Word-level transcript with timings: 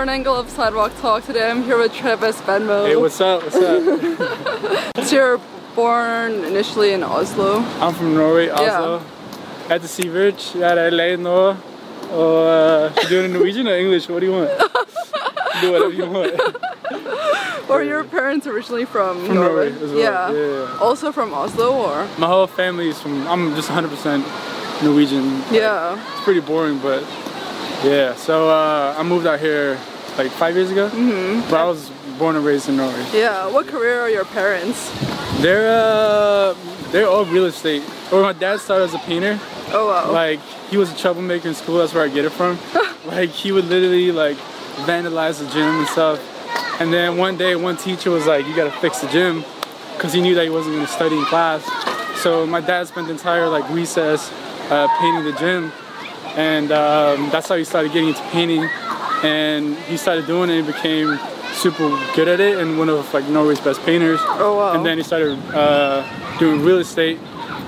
Lauren 0.00 0.14
Engel 0.14 0.34
of 0.34 0.48
Sidewalk 0.48 0.98
Talk. 1.02 1.26
Today 1.26 1.50
I'm 1.50 1.62
here 1.62 1.76
with 1.76 1.92
Travis 1.92 2.40
Benmo. 2.40 2.86
Hey, 2.86 2.96
what's 2.96 3.20
up? 3.20 3.42
What's 3.42 3.56
up? 3.56 4.94
So 5.04 5.14
you're 5.14 5.40
born 5.76 6.42
initially 6.44 6.94
in 6.94 7.02
Oslo. 7.02 7.58
I'm 7.82 7.92
from 7.92 8.14
Norway, 8.14 8.48
Oslo. 8.48 9.02
At 9.68 9.82
the 9.82 10.08
er 10.08 10.64
i 10.64 10.88
LA 10.88 11.16
nå. 11.16 11.54
Og 12.12 12.46
uh, 12.46 13.08
doing 13.10 13.30
Norwegian 13.30 13.68
or 13.68 13.76
English? 13.76 14.08
What 14.08 14.20
do 14.20 14.26
you 14.26 14.32
want? 14.32 14.48
do 15.60 15.72
whatever 15.72 15.92
you 15.92 16.06
want. 16.06 16.40
Or 17.68 17.82
your 17.82 18.02
parents 18.04 18.46
originally 18.46 18.86
from, 18.86 19.26
From 19.26 19.34
Norway 19.34 19.68
as 19.68 19.92
well. 19.92 19.98
Yeah. 19.98 20.32
Yeah, 20.32 20.64
yeah. 20.64 20.78
Also 20.80 21.12
from 21.12 21.34
Oslo 21.34 21.76
or? 21.76 22.08
My 22.18 22.26
whole 22.26 22.46
family 22.46 22.88
is 22.88 22.98
from, 22.98 23.28
I'm 23.28 23.54
just 23.54 23.68
100% 23.68 24.24
Norwegian. 24.82 25.44
Yeah. 25.52 26.00
It's 26.14 26.24
pretty 26.24 26.40
boring, 26.40 26.78
but 26.78 27.02
yeah. 27.84 28.14
So 28.14 28.48
uh, 28.48 28.94
I 28.98 29.02
moved 29.02 29.26
out 29.26 29.40
here 29.40 29.78
like 30.18 30.30
five 30.32 30.54
years 30.56 30.70
ago. 30.70 30.88
Mm-hmm. 30.90 31.50
But 31.50 31.60
I 31.60 31.64
was 31.64 31.90
born 32.18 32.36
and 32.36 32.44
raised 32.44 32.68
in 32.68 32.76
Norway. 32.76 33.04
Yeah. 33.12 33.46
What 33.48 33.66
career 33.66 34.00
are 34.00 34.10
your 34.10 34.24
parents? 34.26 34.90
They're, 35.40 35.70
uh, 35.70 36.54
they're 36.90 37.08
all 37.08 37.24
real 37.24 37.46
estate. 37.46 37.82
Or 38.12 38.22
my 38.22 38.32
dad 38.32 38.60
started 38.60 38.84
as 38.84 38.94
a 38.94 38.98
painter. 38.98 39.38
Oh 39.72 39.88
wow. 39.88 40.12
Like 40.12 40.40
he 40.68 40.76
was 40.76 40.92
a 40.92 40.96
troublemaker 40.96 41.48
in 41.48 41.54
school. 41.54 41.78
That's 41.78 41.94
where 41.94 42.04
I 42.04 42.08
get 42.08 42.24
it 42.24 42.30
from. 42.30 42.58
like 43.06 43.30
he 43.30 43.52
would 43.52 43.66
literally 43.66 44.10
like 44.10 44.36
vandalize 44.86 45.38
the 45.38 45.48
gym 45.52 45.78
and 45.78 45.88
stuff. 45.88 46.18
And 46.80 46.92
then 46.92 47.16
one 47.16 47.36
day, 47.36 47.54
one 47.56 47.76
teacher 47.76 48.10
was 48.10 48.26
like, 48.26 48.46
"You 48.46 48.56
gotta 48.56 48.72
fix 48.80 49.00
the 49.00 49.08
gym," 49.08 49.44
because 49.94 50.12
he 50.12 50.20
knew 50.20 50.34
that 50.34 50.44
he 50.44 50.50
wasn't 50.50 50.74
gonna 50.76 50.88
study 50.88 51.18
in 51.18 51.24
class. 51.26 51.62
So 52.20 52.46
my 52.46 52.60
dad 52.60 52.88
spent 52.88 53.06
the 53.06 53.12
entire 53.12 53.48
like 53.48 53.68
recess 53.70 54.32
uh, 54.70 54.88
painting 54.98 55.24
the 55.24 55.38
gym, 55.38 55.72
and 56.36 56.72
um, 56.72 57.30
that's 57.30 57.48
how 57.48 57.56
he 57.56 57.64
started 57.64 57.92
getting 57.92 58.08
into 58.08 58.22
painting. 58.30 58.68
And 59.22 59.76
he 59.90 59.96
started 59.96 60.26
doing 60.26 60.50
it 60.50 60.58
and 60.58 60.66
became 60.66 61.18
super 61.52 61.88
good 62.14 62.28
at 62.28 62.40
it 62.40 62.58
and 62.58 62.78
one 62.78 62.88
of 62.88 63.12
like 63.12 63.24
Norway's 63.28 63.60
best 63.60 63.82
painters. 63.82 64.20
Oh, 64.22 64.56
wow. 64.56 64.72
And 64.72 64.84
then 64.86 64.96
he 64.98 65.04
started 65.04 65.38
uh, 65.54 66.38
doing 66.38 66.62
real 66.62 66.78
estate. 66.78 67.18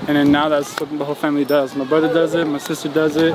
And 0.07 0.17
then 0.17 0.31
now 0.33 0.49
that's 0.49 0.77
what 0.81 0.89
the 0.97 1.05
whole 1.05 1.15
family 1.15 1.45
does. 1.45 1.75
My 1.75 1.85
brother 1.85 2.11
does 2.13 2.33
it, 2.35 2.45
my 2.45 2.57
sister 2.57 2.89
does 2.89 3.15
it, 3.15 3.33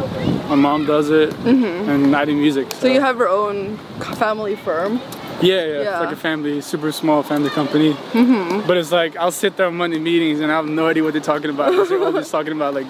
my 0.51 0.55
mom 0.55 0.85
does 0.85 1.09
it, 1.09 1.33
and 1.47 2.15
I 2.15 2.27
do 2.27 2.35
music. 2.35 2.67
Mm-hmm. 2.69 2.81
so 2.81 2.89
you 2.89 3.01
have 3.01 3.17
your 3.17 3.29
own 3.31 3.79
family 4.17 4.55
firm. 4.55 5.01
Yeah, 5.41 5.65
yeah, 5.65 5.67
Yeah. 5.67 5.81
it's 5.95 6.05
like 6.07 6.13
a 6.13 6.17
family, 6.17 6.61
super 6.61 6.93
small 6.93 7.23
family 7.23 7.49
company. 7.49 7.95
Mm-hmm. 8.13 8.67
But 8.67 8.77
it's 8.77 8.93
like 8.93 9.17
I'll 9.17 9.31
sit 9.31 9.57
there 9.57 9.67
on 9.69 9.77
Monday 9.77 9.99
meetings 9.99 10.41
and 10.41 10.53
I 10.53 10.57
have 10.57 10.67
no 10.67 10.89
idea 10.89 11.05
what 11.05 11.13
they're 11.15 11.23
talking 11.23 11.49
about. 11.51 11.89
they're 11.89 12.03
always 12.05 12.29
talking 12.31 12.53
about 12.53 12.75
like 12.75 12.87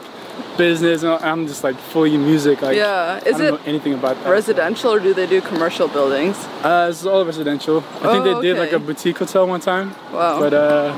business, 0.58 1.02
I'm 1.04 1.46
just 1.46 1.62
like 1.64 1.76
fully 1.92 2.16
music. 2.18 2.60
Like, 2.60 2.76
Yeah. 2.76 3.18
Is 3.24 3.36
I 3.36 3.38
don't 3.38 3.40
it 3.40 3.50
know 3.52 3.60
anything 3.66 3.94
about 3.94 4.14
that. 4.22 4.30
Residential 4.30 4.92
or 4.92 5.00
do 5.00 5.14
they 5.14 5.26
do 5.26 5.40
commercial 5.40 5.88
buildings? 5.88 6.36
uh, 6.62 6.88
this 6.88 7.00
is 7.00 7.06
all 7.06 7.24
residential. 7.24 7.78
I 7.78 7.82
think 8.12 8.26
Oh, 8.26 8.34
they 8.42 8.48
did 8.48 8.58
like 8.58 8.72
a 8.72 8.78
boutique 8.78 9.18
hotel 9.18 9.46
one 9.46 9.60
time. 9.60 9.94
Wow. 10.12 10.40
But 10.40 10.52
uh, 10.52 10.92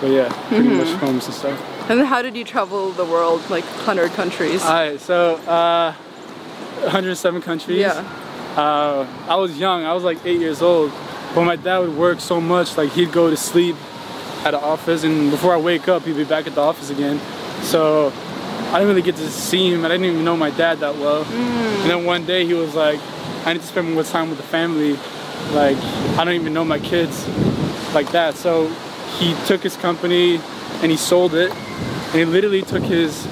but 0.00 0.10
yeah, 0.10 0.28
pretty 0.48 0.68
much 0.68 0.86
Mm-hmm. 0.86 1.06
homes 1.06 1.24
and 1.26 1.34
stuff. 1.34 1.58
And 1.90 2.02
how 2.06 2.20
did 2.22 2.36
you 2.36 2.44
travel 2.44 2.92
the 2.92 3.04
world, 3.04 3.40
like 3.50 3.64
100 3.64 4.10
countries? 4.12 4.62
All 4.62 4.72
right, 4.74 5.00
so 5.00 5.36
uh, 5.48 5.92
107 6.82 7.42
countries. 7.42 7.78
yeah. 7.80 8.04
Uh, 8.56 9.06
I 9.28 9.36
was 9.36 9.58
young. 9.58 9.84
I 9.84 9.92
was 9.94 10.04
like 10.04 10.18
eight 10.26 10.40
years 10.40 10.60
old. 10.62 10.92
But 11.34 11.44
my 11.44 11.56
dad 11.56 11.78
would 11.78 11.96
work 11.96 12.20
so 12.20 12.40
much, 12.40 12.76
like 12.76 12.90
he'd 12.92 13.12
go 13.12 13.30
to 13.30 13.36
sleep 13.36 13.76
at 14.44 14.52
the 14.52 14.60
office, 14.60 15.04
and 15.04 15.30
before 15.30 15.52
I 15.54 15.58
wake 15.58 15.88
up, 15.88 16.02
he'd 16.04 16.16
be 16.16 16.24
back 16.24 16.46
at 16.46 16.54
the 16.54 16.60
office 16.60 16.90
again. 16.90 17.20
So 17.62 18.12
I 18.70 18.72
didn't 18.78 18.88
really 18.88 19.02
get 19.02 19.16
to 19.16 19.28
see 19.30 19.72
him. 19.72 19.84
I 19.84 19.88
didn't 19.88 20.06
even 20.06 20.24
know 20.24 20.36
my 20.36 20.50
dad 20.50 20.80
that 20.80 20.96
well. 20.96 21.24
And 21.24 21.90
then 21.90 22.04
one 22.04 22.26
day 22.26 22.44
he 22.44 22.54
was 22.54 22.74
like, 22.74 23.00
"I 23.46 23.52
need 23.52 23.62
to 23.62 23.66
spend 23.66 23.92
more 23.94 24.02
time 24.04 24.28
with 24.28 24.38
the 24.38 24.44
family. 24.44 24.98
Like 25.52 25.78
I 26.18 26.24
don't 26.24 26.34
even 26.34 26.52
know 26.52 26.64
my 26.64 26.78
kids 26.78 27.26
like 27.94 28.10
that." 28.12 28.34
So 28.34 28.68
he 29.18 29.34
took 29.46 29.62
his 29.62 29.76
company 29.76 30.40
and 30.82 30.90
he 30.90 30.96
sold 30.96 31.34
it, 31.34 31.50
and 31.50 32.14
he 32.14 32.24
literally 32.24 32.62
took 32.62 32.82
his 32.82 33.26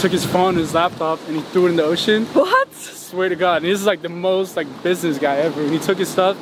took 0.00 0.12
his 0.12 0.24
phone, 0.24 0.54
his 0.54 0.74
laptop, 0.74 1.18
and 1.26 1.36
he 1.36 1.42
threw 1.42 1.66
it 1.66 1.70
in 1.70 1.76
the 1.76 1.84
ocean 1.84 2.24
What? 2.26 2.72
swear 2.72 3.28
to 3.28 3.36
God, 3.36 3.62
and 3.62 3.72
this 3.72 3.80
is 3.80 3.86
like 3.86 4.02
the 4.02 4.08
most 4.08 4.56
like 4.56 4.68
business 4.82 5.18
guy 5.18 5.36
ever. 5.38 5.60
And 5.62 5.72
he 5.72 5.78
took 5.78 5.98
his 5.98 6.08
stuff, 6.08 6.36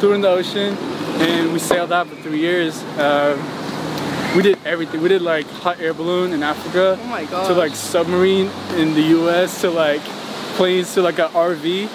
threw 0.00 0.12
it 0.12 0.14
in 0.16 0.20
the 0.22 0.28
ocean, 0.28 0.74
and 1.20 1.52
we 1.52 1.58
sailed 1.58 1.92
out 1.92 2.06
for 2.06 2.16
three 2.22 2.38
years. 2.38 2.82
Um, 2.98 3.38
we 4.36 4.42
did 4.42 4.58
everything. 4.64 5.02
We 5.02 5.08
did 5.08 5.22
like 5.22 5.46
hot 5.46 5.80
air 5.80 5.94
balloon 5.94 6.32
in 6.32 6.42
Africa, 6.42 6.98
Oh 7.00 7.06
my 7.06 7.24
to 7.26 7.52
like 7.54 7.74
submarine 7.74 8.50
in 8.76 8.94
the 8.94 9.02
U.S. 9.20 9.60
to 9.62 9.70
like 9.70 10.00
planes 10.56 10.94
to 10.94 11.02
like 11.02 11.18
an 11.18 11.28
RV 11.30 11.88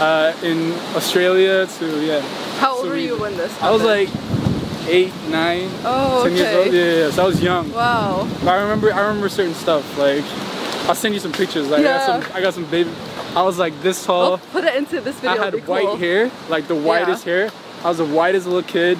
uh, 0.00 0.36
in 0.44 0.72
Australia 0.96 1.66
to 1.66 2.04
yeah. 2.06 2.20
How 2.58 2.72
old 2.74 2.82
so 2.84 2.88
were 2.88 2.94
we- 2.94 3.06
you 3.06 3.18
when 3.18 3.36
this 3.36 3.52
I 3.62 3.70
was 3.70 3.82
happened? 3.82 4.10
like 4.12 4.88
eight, 4.88 5.12
nine, 5.30 5.68
Oh, 5.84 6.24
ten 6.24 6.36
years 6.36 6.54
old. 6.54 6.68
okay. 6.68 6.76
Yeah, 7.00 7.04
yeah, 7.06 7.10
so 7.10 7.24
I 7.24 7.26
was 7.26 7.42
young. 7.42 7.72
Wow. 7.72 8.28
But 8.40 8.48
I 8.48 8.62
remember 8.62 8.92
I 8.92 9.00
remember 9.06 9.28
certain 9.28 9.54
stuff. 9.54 9.98
Like 9.98 10.24
I'll 10.88 10.94
send 10.94 11.14
you 11.14 11.20
some 11.20 11.32
pictures. 11.32 11.68
Like 11.68 11.80
I 11.80 11.84
got 11.84 12.22
some 12.24 12.32
I 12.36 12.40
got 12.40 12.54
some 12.54 12.64
baby 12.70 12.90
I 13.34 13.42
was 13.42 13.58
like 13.58 13.80
this 13.82 14.04
tall. 14.04 14.32
I'll 14.32 14.38
put 14.38 14.64
it 14.64 14.74
into 14.76 15.00
this 15.00 15.16
video. 15.20 15.42
I 15.42 15.44
had 15.44 15.66
white 15.68 15.84
cool. 15.86 15.96
hair, 15.96 16.30
like 16.48 16.68
the 16.68 16.74
whitest 16.76 17.24
hair. 17.24 17.50
I 17.84 17.88
was 17.88 17.98
the 17.98 18.06
whitest 18.06 18.46
little 18.46 18.62
kid. 18.62 18.98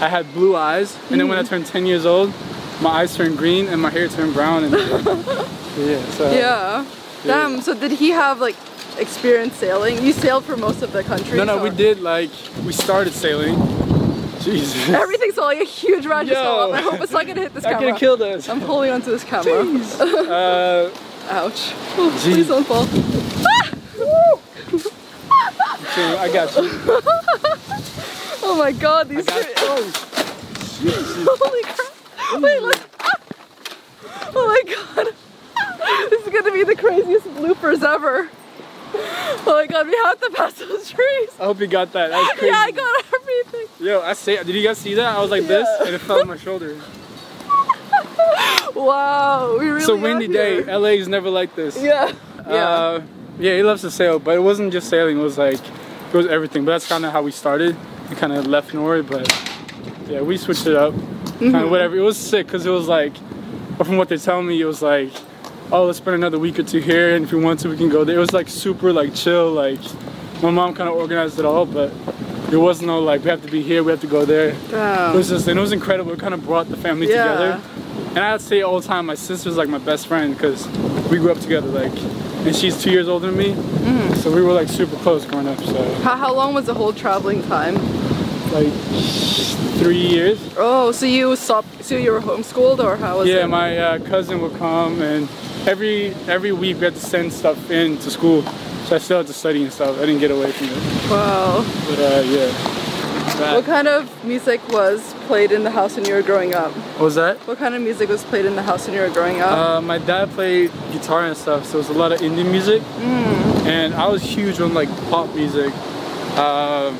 I 0.00 0.08
had 0.08 0.32
blue 0.34 0.56
eyes, 0.56 0.96
and 1.10 1.20
then 1.20 1.28
when 1.28 1.38
I 1.38 1.42
Mm. 1.42 1.48
turned 1.48 1.66
10 1.66 1.86
years 1.86 2.04
old, 2.04 2.32
my 2.80 2.90
eyes 2.90 3.14
turned 3.16 3.38
green 3.38 3.68
and 3.68 3.80
my 3.80 3.90
hair 3.90 4.08
turned 4.08 4.34
brown. 4.34 4.64
And 4.64 4.72
yeah, 5.78 6.10
so 6.10 6.30
Yeah. 6.32 6.84
Damn. 7.24 7.60
So 7.62 7.74
did 7.74 7.92
he 7.92 8.10
have 8.10 8.40
like 8.40 8.56
experience 8.98 9.54
sailing? 9.56 10.02
You 10.04 10.12
sailed 10.12 10.44
for 10.44 10.56
most 10.56 10.82
of 10.82 10.92
the 10.92 11.02
country. 11.04 11.38
No, 11.38 11.44
no, 11.44 11.58
we 11.62 11.70
did 11.70 12.00
like 12.02 12.30
we 12.66 12.72
started 12.72 13.12
sailing. 13.14 13.54
Jesus, 14.42 14.90
Everything's 14.90 15.38
all 15.38 15.46
like 15.46 15.60
a 15.60 15.64
huge 15.64 16.04
ratchet 16.06 16.34
Yo. 16.34 16.72
I 16.72 16.82
hope 16.82 17.00
it's 17.00 17.12
not 17.12 17.26
gonna 17.26 17.40
hit 17.40 17.54
this 17.54 17.62
that 17.62 17.78
could 17.78 17.84
camera. 17.84 17.98
killed 17.98 18.20
us. 18.20 18.48
I'm 18.48 18.60
holding 18.60 18.90
onto 18.90 19.10
this 19.10 19.24
camera. 19.24 19.64
Uh, 20.00 20.90
Ouch. 21.30 21.72
Oh, 21.96 22.12
Jeez. 22.20 22.32
please 22.34 22.48
don't 22.48 22.66
fall. 22.66 22.86
I 25.96 26.28
got 26.32 26.54
you. 26.56 27.73
Oh 28.46 28.56
my 28.58 28.72
god, 28.72 29.08
these 29.08 29.26
are 29.26 29.42
oh, 29.56 29.92
holy 31.40 31.62
crap. 31.62 32.42
Wait, 32.42 32.62
look. 32.62 32.76
Oh 34.36 34.46
my 34.46 34.62
god. 34.74 35.08
This 36.10 36.26
is 36.26 36.32
gonna 36.32 36.52
be 36.52 36.62
the 36.62 36.76
craziest 36.76 37.26
bloopers 37.28 37.82
ever. 37.82 38.28
Oh 38.94 39.42
my 39.46 39.66
god, 39.66 39.86
we 39.86 39.96
have 40.04 40.20
to 40.20 40.30
pass 40.30 40.54
those 40.54 40.90
trees. 40.90 41.30
I 41.40 41.44
hope 41.44 41.58
you 41.60 41.66
got 41.66 41.92
that. 41.92 42.10
That. 42.10 42.38
Yeah, 42.42 42.52
I 42.58 42.70
got 42.70 43.04
everything. 43.14 43.86
Yo, 43.86 44.02
I 44.02 44.12
say, 44.12 44.36
did 44.36 44.54
you 44.54 44.62
guys 44.62 44.78
see 44.78 44.94
that? 44.94 45.16
I 45.16 45.20
was 45.20 45.30
like 45.30 45.46
this, 45.46 45.66
and 45.80 45.94
it 45.94 46.00
fell 46.00 46.20
on 46.20 46.28
my 46.28 46.36
shoulder. 46.36 46.80
Wow, 48.74 49.56
we 49.58 49.66
really 49.68 49.80
It's 49.80 49.88
a 49.88 49.94
windy 49.94 50.26
day. 50.26 50.64
LA 50.64 50.88
is 50.88 51.06
never 51.06 51.30
like 51.30 51.54
this. 51.54 51.80
Yeah. 51.80 52.12
Yeah. 52.38 52.68
Uh, 52.68 53.02
yeah, 53.38 53.56
he 53.56 53.62
loves 53.62 53.82
to 53.82 53.90
sail, 53.90 54.18
but 54.18 54.36
it 54.36 54.40
wasn't 54.40 54.72
just 54.72 54.88
sailing. 54.88 55.18
It 55.18 55.22
was 55.22 55.38
like 55.38 55.60
it 55.60 56.14
was 56.14 56.26
everything. 56.26 56.64
But 56.64 56.72
that's 56.72 56.88
kind 56.88 57.04
of 57.04 57.12
how 57.12 57.22
we 57.22 57.30
started. 57.30 57.76
Kind 58.16 58.32
of 58.32 58.46
left 58.46 58.72
Norway, 58.74 59.02
but 59.02 59.28
yeah, 60.08 60.20
we 60.22 60.36
switched 60.36 60.66
it 60.66 60.76
up. 60.76 60.92
Mm-hmm. 60.94 61.50
Kind 61.50 61.64
of 61.64 61.70
whatever. 61.70 61.96
It 61.96 62.00
was 62.00 62.16
sick 62.16 62.46
because 62.46 62.64
it 62.64 62.70
was 62.70 62.86
like, 62.88 63.12
from 63.78 63.96
what 63.96 64.08
they 64.08 64.16
tell 64.16 64.42
me, 64.42 64.60
it 64.60 64.64
was 64.64 64.80
like, 64.82 65.10
oh, 65.72 65.86
let's 65.86 65.98
spend 65.98 66.14
another 66.14 66.38
week 66.38 66.58
or 66.58 66.62
two 66.62 66.78
here, 66.80 67.14
and 67.16 67.24
if 67.24 67.32
we 67.32 67.40
want 67.42 67.60
to, 67.60 67.68
we 67.68 67.76
can 67.76 67.88
go 67.88 68.04
there. 68.04 68.16
It 68.16 68.20
was 68.20 68.32
like 68.32 68.48
super 68.48 68.92
like 68.92 69.14
chill. 69.14 69.50
Like 69.52 69.80
my 70.42 70.50
mom 70.50 70.74
kind 70.74 70.88
of 70.88 70.94
organized 70.96 71.38
it 71.38 71.44
all, 71.44 71.66
but 71.66 71.92
there 72.50 72.60
was 72.60 72.80
no 72.82 73.00
like 73.00 73.24
we 73.24 73.30
have 73.30 73.42
to 73.44 73.50
be 73.50 73.62
here, 73.62 73.82
we 73.82 73.90
have 73.90 74.00
to 74.02 74.06
go 74.06 74.24
there. 74.24 74.50
It 74.50 75.16
was 75.16 75.28
just 75.28 75.48
and 75.48 75.58
it 75.58 75.62
was 75.62 75.72
incredible. 75.72 76.12
It 76.12 76.20
kind 76.20 76.34
of 76.34 76.44
brought 76.44 76.68
the 76.68 76.76
family 76.76 77.08
Yeah. 77.08 77.24
together. 77.32 77.60
And 78.10 78.18
I'd 78.20 78.40
say 78.40 78.62
all 78.62 78.80
the 78.80 78.86
time, 78.86 79.06
my 79.06 79.16
sister's 79.16 79.56
like 79.56 79.68
my 79.68 79.78
best 79.78 80.06
friend 80.06 80.34
because 80.34 80.68
we 81.10 81.18
grew 81.18 81.32
up 81.32 81.40
together. 81.40 81.66
Like, 81.66 81.92
and 82.46 82.54
she's 82.54 82.80
two 82.80 82.90
years 82.92 83.08
older 83.08 83.26
than 83.26 83.36
me, 83.36 83.54
Mm-hmm. 83.54 84.14
so 84.14 84.30
we 84.32 84.40
were 84.42 84.52
like 84.52 84.68
super 84.68 84.96
close 84.96 85.24
growing 85.24 85.48
up. 85.48 85.58
So 85.64 85.94
How, 86.02 86.14
how 86.16 86.32
long 86.34 86.54
was 86.54 86.66
the 86.66 86.74
whole 86.74 86.92
traveling 86.92 87.42
time? 87.42 87.74
Like 88.54 88.72
three 89.78 89.98
years. 89.98 90.38
Oh, 90.56 90.92
so 90.92 91.06
you 91.06 91.36
stopped? 91.36 91.84
So 91.84 91.96
you 91.96 92.12
were 92.12 92.20
homeschooled, 92.20 92.78
or 92.78 92.96
how 92.96 93.18
was 93.18 93.28
Yeah, 93.28 93.34
it? 93.36 93.38
Yeah, 93.40 93.46
my 93.46 93.78
uh, 93.78 93.98
cousin 94.00 94.40
would 94.40 94.56
come, 94.58 95.02
and 95.02 95.28
every 95.66 96.14
every 96.28 96.52
week 96.52 96.78
we 96.78 96.84
had 96.84 96.94
to 96.94 97.00
send 97.00 97.32
stuff 97.32 97.70
in 97.70 97.98
to 97.98 98.10
school. 98.10 98.42
So 98.86 98.96
I 98.96 98.98
still 98.98 99.18
had 99.18 99.26
to 99.26 99.32
study 99.32 99.62
and 99.64 99.72
stuff. 99.72 99.96
I 99.98 100.06
didn't 100.06 100.20
get 100.20 100.30
away 100.30 100.52
from 100.52 100.68
it. 100.68 101.10
Wow. 101.10 101.64
But 101.88 101.98
uh, 101.98 102.22
yeah. 102.26 102.46
That- 103.38 103.56
What 103.56 103.64
kind 103.64 103.88
of 103.88 104.24
music 104.24 104.60
was 104.68 105.12
played 105.26 105.50
in 105.50 105.64
the 105.64 105.70
house 105.70 105.96
when 105.96 106.04
you 106.04 106.14
were 106.14 106.22
growing 106.22 106.54
up? 106.54 106.70
what 106.72 107.00
was 107.06 107.14
that? 107.16 107.38
What 107.48 107.58
kind 107.58 107.74
of 107.74 107.80
music 107.82 108.08
was 108.10 108.22
played 108.24 108.44
in 108.44 108.54
the 108.54 108.62
house 108.62 108.86
when 108.86 108.94
you 108.94 109.00
were 109.02 109.08
growing 109.10 109.40
up? 109.40 109.50
Uh, 109.58 109.80
my 109.80 109.98
dad 109.98 110.30
played 110.30 110.70
guitar 110.92 111.24
and 111.26 111.36
stuff, 111.36 111.64
so 111.66 111.78
it 111.78 111.88
was 111.88 111.88
a 111.88 111.94
lot 111.94 112.12
of 112.12 112.20
indie 112.20 112.48
music. 112.48 112.82
And 113.66 113.94
I 113.94 114.06
was 114.06 114.22
huge 114.22 114.60
on 114.60 114.74
like 114.74 114.90
pop 115.10 115.34
music. 115.34 115.72
Um, 116.36 116.98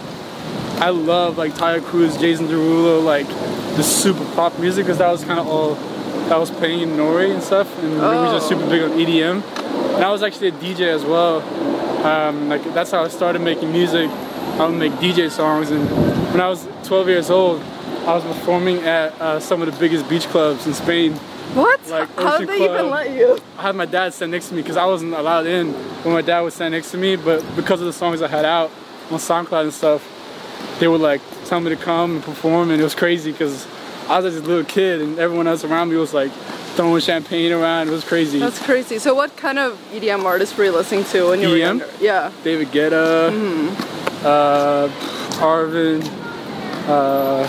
I 0.80 0.90
love 0.90 1.38
like 1.38 1.52
Taio 1.54 1.82
Cruz, 1.84 2.16
Jason 2.16 2.46
Derulo, 2.48 3.04
like 3.04 3.26
the 3.76 3.82
super 3.82 4.24
pop 4.34 4.58
music 4.58 4.84
because 4.84 4.98
that 4.98 5.10
was 5.10 5.24
kind 5.24 5.38
of 5.40 5.46
all 5.46 5.74
that 6.28 6.38
was 6.38 6.50
playing 6.50 6.80
in 6.80 6.96
Norway 6.96 7.30
and 7.30 7.42
stuff. 7.42 7.68
And 7.82 7.92
we 7.94 7.98
were 7.98 8.30
just 8.32 8.46
Oh. 8.46 8.48
super 8.50 8.68
big 8.68 8.82
on 8.82 8.90
EDM. 8.98 9.42
And 9.94 10.04
I 10.04 10.10
was 10.10 10.22
actually 10.22 10.48
a 10.48 10.52
DJ 10.52 10.88
as 10.88 11.04
well. 11.04 11.42
Um, 12.04 12.48
like 12.48 12.62
that's 12.74 12.90
how 12.90 13.02
I 13.04 13.08
started 13.08 13.40
making 13.40 13.72
music. 13.72 14.10
I 14.58 14.66
would 14.66 14.76
make 14.78 14.92
DJ 14.94 15.30
songs, 15.30 15.70
and 15.72 15.88
when 16.32 16.40
I 16.40 16.48
was 16.48 16.68
12 16.84 17.08
years 17.08 17.28
old, 17.30 17.60
I 18.06 18.14
was 18.14 18.22
performing 18.22 18.78
at 18.84 19.18
uh, 19.20 19.40
some 19.40 19.62
of 19.62 19.72
the 19.72 19.76
biggest 19.80 20.08
beach 20.08 20.26
clubs 20.28 20.66
in 20.66 20.74
Spain. 20.74 21.14
what? 21.54 21.80
like 21.88 22.14
How 22.16 22.38
did 22.38 22.48
they 22.48 22.64
even 22.64 22.88
let 22.90 23.10
you? 23.10 23.38
I 23.58 23.62
had 23.62 23.74
my 23.74 23.86
dad 23.86 24.12
stand 24.14 24.30
next 24.32 24.48
to 24.50 24.54
me 24.54 24.62
because 24.62 24.76
I 24.76 24.84
wasn't 24.86 25.14
allowed 25.14 25.46
in 25.46 25.72
when 26.04 26.14
my 26.14 26.20
dad 26.22 26.42
would 26.42 26.52
stand 26.52 26.72
next 26.72 26.90
to 26.92 26.98
me. 26.98 27.16
But 27.16 27.42
because 27.56 27.80
of 27.80 27.86
the 27.86 27.92
songs 27.92 28.22
I 28.22 28.28
had 28.28 28.44
out 28.44 28.70
on 29.10 29.18
SoundCloud 29.18 29.62
and 29.62 29.72
stuff, 29.72 30.02
they 30.78 30.88
would 30.88 31.00
like 31.00 31.20
tell 31.46 31.60
me 31.60 31.70
to 31.70 31.76
come 31.76 32.16
and 32.16 32.22
perform, 32.22 32.70
and 32.70 32.80
it 32.80 32.84
was 32.84 32.94
crazy 32.94 33.32
because 33.32 33.66
I 34.08 34.20
was 34.20 34.34
just 34.34 34.44
a 34.44 34.48
little 34.48 34.64
kid, 34.64 35.00
and 35.00 35.18
everyone 35.18 35.46
else 35.46 35.64
around 35.64 35.90
me 35.90 35.96
was 35.96 36.12
like 36.12 36.32
throwing 36.74 37.00
champagne 37.00 37.52
around. 37.52 37.88
It 37.88 37.92
was 37.92 38.04
crazy. 38.04 38.38
That's 38.38 38.62
crazy. 38.62 38.98
So, 38.98 39.14
what 39.14 39.36
kind 39.36 39.58
of 39.58 39.78
EDM 39.92 40.24
artists 40.24 40.56
were 40.56 40.64
you 40.64 40.72
listening 40.72 41.04
to 41.04 41.28
when 41.28 41.40
you 41.40 41.48
were 41.48 41.54
EDM? 41.54 41.60
younger? 41.60 41.90
Yeah. 42.00 42.32
David 42.42 42.68
Guetta, 42.68 43.30
uh, 44.24 44.88
Arvin, 45.40 46.04
uh, 46.88 47.46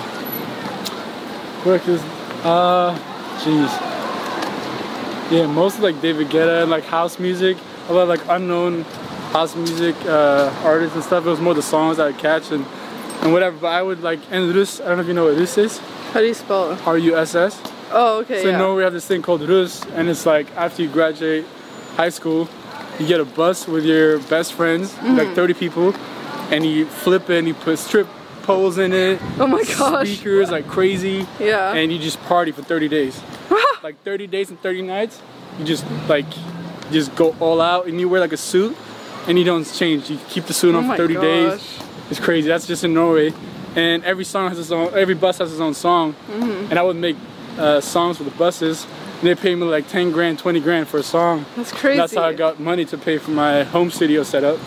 what 1.63 1.87
is, 1.87 2.01
uh, 2.43 2.97
jeez. 3.39 3.91
Yeah, 5.31 5.47
mostly 5.47 5.91
like 5.91 6.01
David 6.01 6.27
Guetta 6.27 6.61
and 6.61 6.71
like 6.71 6.83
house 6.83 7.17
music. 7.19 7.57
A 7.89 7.93
lot 7.93 8.03
of 8.03 8.09
like 8.09 8.21
unknown 8.29 8.83
house 9.31 9.55
music 9.55 9.95
uh, 10.05 10.53
artists 10.63 10.95
and 10.95 11.03
stuff. 11.03 11.25
It 11.25 11.29
was 11.29 11.41
more 11.41 11.53
the 11.55 11.63
songs 11.63 11.99
I 11.99 12.07
would 12.07 12.19
catch 12.19 12.51
and, 12.51 12.65
and 13.25 13.33
whatever. 13.33 13.57
But 13.57 13.73
I 13.73 13.81
would 13.81 14.01
like, 14.01 14.19
and 14.31 14.55
Russ, 14.55 14.79
I 14.79 14.85
don't 14.85 14.97
know 14.97 15.01
if 15.01 15.07
you 15.07 15.13
know 15.13 15.25
what 15.25 15.37
Russ 15.37 15.57
is. 15.57 15.77
How 16.13 16.21
do 16.21 16.27
you 16.27 16.33
spell 16.33 16.71
it? 16.71 16.87
R-U-S-S. 16.87 17.61
Oh, 17.91 18.19
okay. 18.19 18.41
So 18.41 18.49
yeah. 18.49 18.57
Norway 18.57 18.77
we 18.77 18.83
have 18.83 18.93
this 18.93 19.05
thing 19.05 19.21
called 19.21 19.41
Russ, 19.47 19.83
and 19.93 20.07
it's 20.07 20.25
like 20.25 20.47
after 20.55 20.81
you 20.83 20.89
graduate 20.89 21.45
high 21.97 22.09
school, 22.09 22.47
you 22.99 23.05
get 23.07 23.19
a 23.19 23.25
bus 23.25 23.67
with 23.67 23.83
your 23.85 24.19
best 24.19 24.53
friends, 24.53 24.93
Mm-hmm. 24.93 25.17
like 25.17 25.35
30 25.35 25.53
people, 25.55 25.93
and 26.51 26.65
you 26.65 26.85
flip 26.85 27.29
it 27.29 27.39
and 27.39 27.47
you 27.47 27.53
put 27.53 27.77
strip 27.79 28.07
poles 28.43 28.77
in 28.77 28.93
it, 28.93 29.19
Oh 29.39 29.47
my 29.47 29.63
gosh. 29.63 30.07
speakers 30.07 30.51
like 30.51 30.67
crazy, 30.67 31.25
Yeah. 31.39 31.73
and 31.73 31.91
you 31.91 31.97
just 31.99 32.21
party 32.23 32.51
for 32.51 32.61
30 32.61 32.87
days. 32.87 33.19
like 33.83 34.01
30 34.03 34.27
days 34.27 34.49
and 34.49 34.59
30 34.61 34.83
nights, 34.83 35.21
you 35.59 35.65
just 35.65 35.83
like 36.07 36.25
just 36.91 37.15
go 37.15 37.35
all 37.39 37.59
out, 37.61 37.87
and 37.87 37.99
you 37.99 38.07
wear 38.07 38.19
like 38.21 38.33
a 38.33 38.37
suit, 38.37 38.75
and 39.27 39.37
you 39.39 39.43
don't 39.43 39.65
change. 39.65 40.09
You 40.09 40.19
keep 40.29 40.45
the 40.45 40.53
suit 40.53 40.75
Oh 40.75 40.77
on 40.79 40.83
for 40.83 40.89
my 40.89 40.97
30 40.97 41.15
days. 41.15 41.79
It's 42.09 42.19
crazy. 42.19 42.47
That's 42.47 42.67
just 42.67 42.83
in 42.83 42.93
Norway, 42.93 43.33
and 43.75 44.03
every 44.03 44.25
song 44.25 44.49
has 44.49 44.59
its 44.59 44.71
own. 44.71 44.93
Every 44.93 45.15
bus 45.15 45.37
has 45.39 45.51
its 45.51 45.61
own 45.61 45.73
song, 45.73 46.13
Mm-hmm. 46.29 46.69
and 46.69 46.79
I 46.79 46.83
would 46.83 46.95
make 46.97 47.17
uh, 47.57 47.81
songs 47.81 48.17
for 48.17 48.23
the 48.23 48.31
buses. 48.31 48.85
And 49.19 49.23
they 49.29 49.35
pay 49.35 49.55
me 49.55 49.63
like 49.63 49.87
10 49.87 50.11
grand, 50.11 50.37
20 50.39 50.59
grand 50.59 50.87
for 50.89 50.97
a 50.97 51.03
song. 51.03 51.45
That's 51.55 51.71
crazy. 51.71 51.97
That's 51.97 52.13
how 52.13 52.23
I 52.23 52.33
got 52.33 52.59
money 52.59 52.83
to 52.85 52.97
pay 52.97 53.17
for 53.17 53.31
my 53.31 53.63
home 53.63 53.89
studio 53.89 54.23
setup 54.23 54.59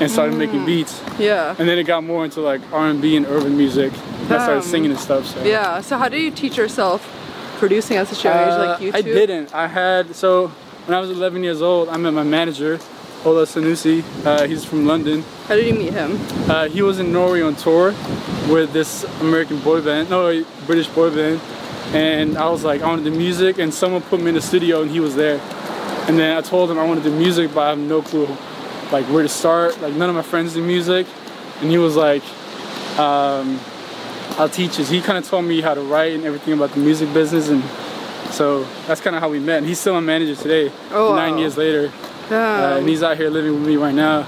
and 0.00 0.10
started 0.10 0.36
making 0.36 0.60
Mm. 0.60 0.66
beats. 0.66 1.00
Yeah. 1.18 1.56
And 1.58 1.66
then 1.66 1.78
it 1.78 1.84
got 1.84 2.04
more 2.04 2.22
into 2.26 2.42
like 2.42 2.60
R&B 2.72 3.16
and 3.16 3.24
urban 3.26 3.56
music. 3.56 3.92
And 4.24 4.34
I 4.34 4.44
started 4.44 4.64
singing 4.64 4.90
and 4.90 5.00
stuff. 5.00 5.26
So. 5.26 5.42
Yeah. 5.44 5.80
So, 5.80 5.96
how 5.96 6.10
do 6.10 6.18
you 6.18 6.30
teach 6.30 6.58
yourself 6.58 7.00
producing 7.58 7.96
at 7.96 8.06
such 8.06 8.22
a 8.26 8.28
young 8.28 8.36
age, 8.38 8.58
like 8.58 8.68
Uh, 8.68 8.82
YouTube? 8.82 8.94
I 8.96 9.02
didn't. 9.02 9.54
I 9.54 9.66
had 9.66 10.14
so 10.14 10.48
when 10.84 10.94
I 10.96 11.00
was 11.00 11.08
11 11.10 11.42
years 11.42 11.62
old, 11.62 11.88
I 11.88 11.96
met 11.96 12.12
my 12.12 12.22
manager, 12.22 12.78
Ola 13.24 13.44
Sanusi. 13.44 14.04
Uh, 14.24 14.46
he's 14.46 14.64
from 14.64 14.86
London. 14.86 15.22
How 15.48 15.56
did 15.56 15.66
you 15.66 15.74
meet 15.74 15.92
him? 15.92 16.18
Uh, 16.50 16.68
he 16.68 16.82
was 16.82 16.98
in 16.98 17.12
Norway 17.12 17.40
on 17.42 17.56
tour 17.56 17.88
with 18.48 18.72
this 18.72 19.04
American 19.20 19.58
boy 19.60 19.80
band, 19.80 20.10
no, 20.10 20.44
British 20.66 20.86
boy 20.88 21.14
band. 21.14 21.40
And 21.94 22.36
I 22.36 22.48
was 22.48 22.64
like, 22.64 22.82
I 22.82 22.86
wanted 22.88 23.04
the 23.04 23.10
music, 23.10 23.58
and 23.58 23.72
someone 23.72 24.02
put 24.02 24.20
me 24.20 24.28
in 24.28 24.34
the 24.34 24.42
studio, 24.42 24.82
and 24.82 24.90
he 24.90 25.00
was 25.00 25.14
there. 25.16 25.40
And 26.08 26.18
then 26.18 26.36
I 26.36 26.40
told 26.40 26.70
him 26.70 26.78
I 26.78 26.84
wanted 26.84 27.04
the 27.04 27.10
music, 27.10 27.52
but 27.54 27.60
I 27.62 27.68
have 27.70 27.78
no 27.78 28.02
clue, 28.02 28.26
like 28.92 29.06
where 29.06 29.22
to 29.22 29.28
start. 29.28 29.80
Like 29.80 29.94
none 29.94 30.08
of 30.08 30.14
my 30.14 30.22
friends 30.22 30.54
do 30.54 30.62
music, 30.62 31.06
and 31.60 31.70
he 31.70 31.78
was 31.78 31.96
like, 31.96 32.22
um, 32.98 33.58
I'll 34.38 34.48
teach 34.48 34.78
you. 34.78 34.84
He 34.84 35.00
kind 35.00 35.18
of 35.18 35.26
told 35.28 35.44
me 35.44 35.60
how 35.60 35.74
to 35.74 35.80
write 35.80 36.12
and 36.14 36.24
everything 36.24 36.54
about 36.54 36.72
the 36.72 36.80
music 36.80 37.12
business, 37.14 37.48
and 37.48 37.62
so 38.32 38.64
that's 38.86 39.00
kind 39.00 39.16
of 39.16 39.22
how 39.22 39.28
we 39.28 39.38
met. 39.40 39.58
And 39.58 39.66
he's 39.66 39.78
still 39.80 39.94
my 39.94 40.00
manager 40.00 40.34
today, 40.40 40.70
Oh, 40.92 41.14
nine 41.14 41.32
wow. 41.32 41.38
years 41.38 41.56
later 41.56 41.92
uh, 42.30 42.78
and 42.78 42.88
he's 42.88 43.02
out 43.02 43.16
here 43.16 43.30
living 43.30 43.54
with 43.54 43.66
me 43.66 43.76
right 43.76 43.94
now. 43.94 44.26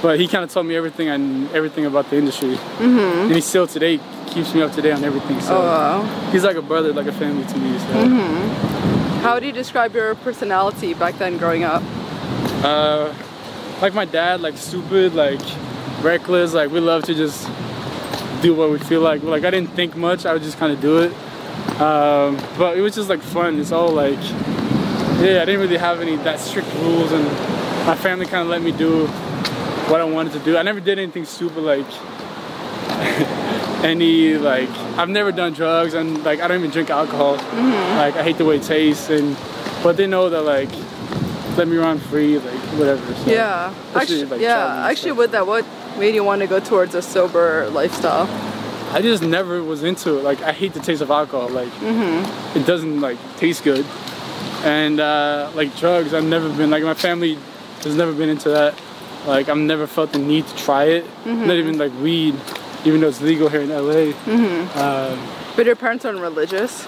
But 0.00 0.20
he 0.20 0.28
kind 0.28 0.44
of 0.44 0.52
taught 0.52 0.64
me 0.64 0.76
everything 0.76 1.08
and 1.08 1.50
everything 1.50 1.84
about 1.84 2.08
the 2.10 2.16
industry, 2.16 2.54
mm-hmm. 2.54 3.26
and 3.26 3.34
he 3.34 3.40
still 3.40 3.66
today 3.66 3.98
keeps 4.28 4.54
me 4.54 4.62
up 4.62 4.72
to 4.72 4.82
date 4.82 4.92
on 4.92 5.02
everything. 5.02 5.40
So 5.40 5.56
oh 5.56 5.60
wow. 5.60 6.30
he's 6.30 6.44
like 6.44 6.56
a 6.56 6.62
brother, 6.62 6.92
like 6.92 7.06
a 7.06 7.12
family 7.12 7.44
to 7.44 7.58
me. 7.58 7.78
So. 7.78 7.86
Mm-hmm. 7.86 9.22
How 9.22 9.40
do 9.40 9.46
you 9.46 9.52
describe 9.52 9.94
your 9.94 10.14
personality 10.14 10.94
back 10.94 11.18
then, 11.18 11.38
growing 11.38 11.64
up? 11.64 11.82
Uh, 12.62 13.12
like 13.82 13.92
my 13.92 14.04
dad, 14.04 14.40
like 14.40 14.56
stupid, 14.56 15.14
like 15.14 15.40
reckless. 16.02 16.54
Like 16.54 16.70
we 16.70 16.78
love 16.78 17.02
to 17.04 17.14
just 17.14 17.48
do 18.40 18.54
what 18.54 18.70
we 18.70 18.78
feel 18.78 19.00
like. 19.00 19.22
Like 19.24 19.44
I 19.44 19.50
didn't 19.50 19.70
think 19.70 19.96
much. 19.96 20.26
I 20.26 20.32
would 20.32 20.42
just 20.42 20.58
kind 20.58 20.72
of 20.72 20.80
do 20.80 20.98
it. 20.98 21.12
Um, 21.80 22.36
but 22.56 22.78
it 22.78 22.80
was 22.80 22.94
just 22.94 23.08
like 23.08 23.20
fun. 23.20 23.58
It's 23.58 23.72
all 23.72 23.90
like, 23.90 24.18
yeah, 25.20 25.42
I 25.42 25.44
didn't 25.44 25.60
really 25.60 25.76
have 25.78 26.00
any 26.00 26.16
that 26.16 26.40
strict 26.40 26.72
rules, 26.74 27.12
and 27.12 27.24
my 27.86 27.94
family 27.96 28.26
kind 28.26 28.42
of 28.42 28.48
let 28.48 28.62
me 28.62 28.72
do 28.72 29.06
what 29.90 30.00
I 30.00 30.04
wanted 30.04 30.32
to 30.34 30.38
do. 30.40 30.56
I 30.56 30.62
never 30.62 30.80
did 30.80 30.98
anything 30.98 31.24
super 31.24 31.60
like 31.60 31.86
any 33.84 34.36
like 34.36 34.68
I've 34.98 35.08
never 35.08 35.32
done 35.32 35.52
drugs 35.52 35.94
and 35.94 36.22
like 36.24 36.40
I 36.40 36.48
don't 36.48 36.58
even 36.58 36.70
drink 36.70 36.90
alcohol. 36.90 37.34
Like 37.96 38.16
I 38.16 38.22
hate 38.22 38.38
the 38.38 38.44
way 38.44 38.56
it 38.56 38.62
tastes, 38.62 39.08
and 39.10 39.36
but 39.82 39.96
they 39.96 40.06
know 40.06 40.28
that 40.30 40.42
like 40.42 40.70
let 41.56 41.66
me 41.68 41.76
run 41.76 41.98
free, 41.98 42.38
like 42.38 42.60
whatever. 42.78 43.14
So. 43.16 43.30
Yeah. 43.30 43.74
Actually, 43.94 44.24
like, 44.26 44.40
yeah. 44.40 44.86
Actually, 44.86 45.08
stuff. 45.10 45.18
with 45.18 45.30
that, 45.32 45.46
what 45.46 45.66
made 45.98 46.14
you 46.14 46.22
want 46.22 46.40
to 46.42 46.46
go 46.46 46.60
towards 46.60 46.94
a 46.94 47.02
sober 47.02 47.68
lifestyle? 47.70 48.28
I 48.92 49.02
just 49.02 49.22
never 49.22 49.62
was 49.62 49.82
into 49.82 50.18
it. 50.18 50.22
Like 50.24 50.40
I 50.42 50.52
hate 50.52 50.72
the 50.74 50.80
taste 50.80 51.02
of 51.02 51.10
alcohol. 51.10 51.48
Like 51.48 51.68
Mm-hmm. 51.80 52.58
it 52.58 52.66
doesn't 52.66 53.00
like 53.00 53.18
taste 53.36 53.64
good. 53.64 53.84
And 54.64 55.00
uh, 55.00 55.50
like 55.54 55.76
drugs, 55.76 56.12
I've 56.14 56.24
never 56.24 56.48
been 56.48 56.70
like 56.70 56.82
my 56.82 56.94
family 56.94 57.38
has 57.82 57.94
never 57.94 58.12
been 58.12 58.28
into 58.28 58.48
that. 58.50 58.74
Like 59.26 59.48
I've 59.48 59.56
never 59.58 59.86
felt 59.86 60.12
the 60.12 60.18
need 60.18 60.46
to 60.46 60.56
try 60.56 60.84
it. 60.84 61.04
Mm-hmm. 61.24 61.46
Not 61.46 61.56
even 61.56 61.78
like 61.78 61.92
weed, 62.00 62.34
even 62.84 63.00
though 63.00 63.08
it's 63.08 63.20
legal 63.20 63.48
here 63.48 63.60
in 63.62 63.68
LA. 63.70 64.12
Mm-hmm. 64.26 64.78
Uh, 64.78 65.16
But 65.56 65.66
your 65.66 65.76
parents 65.76 66.04
aren't 66.04 66.20
religious. 66.20 66.86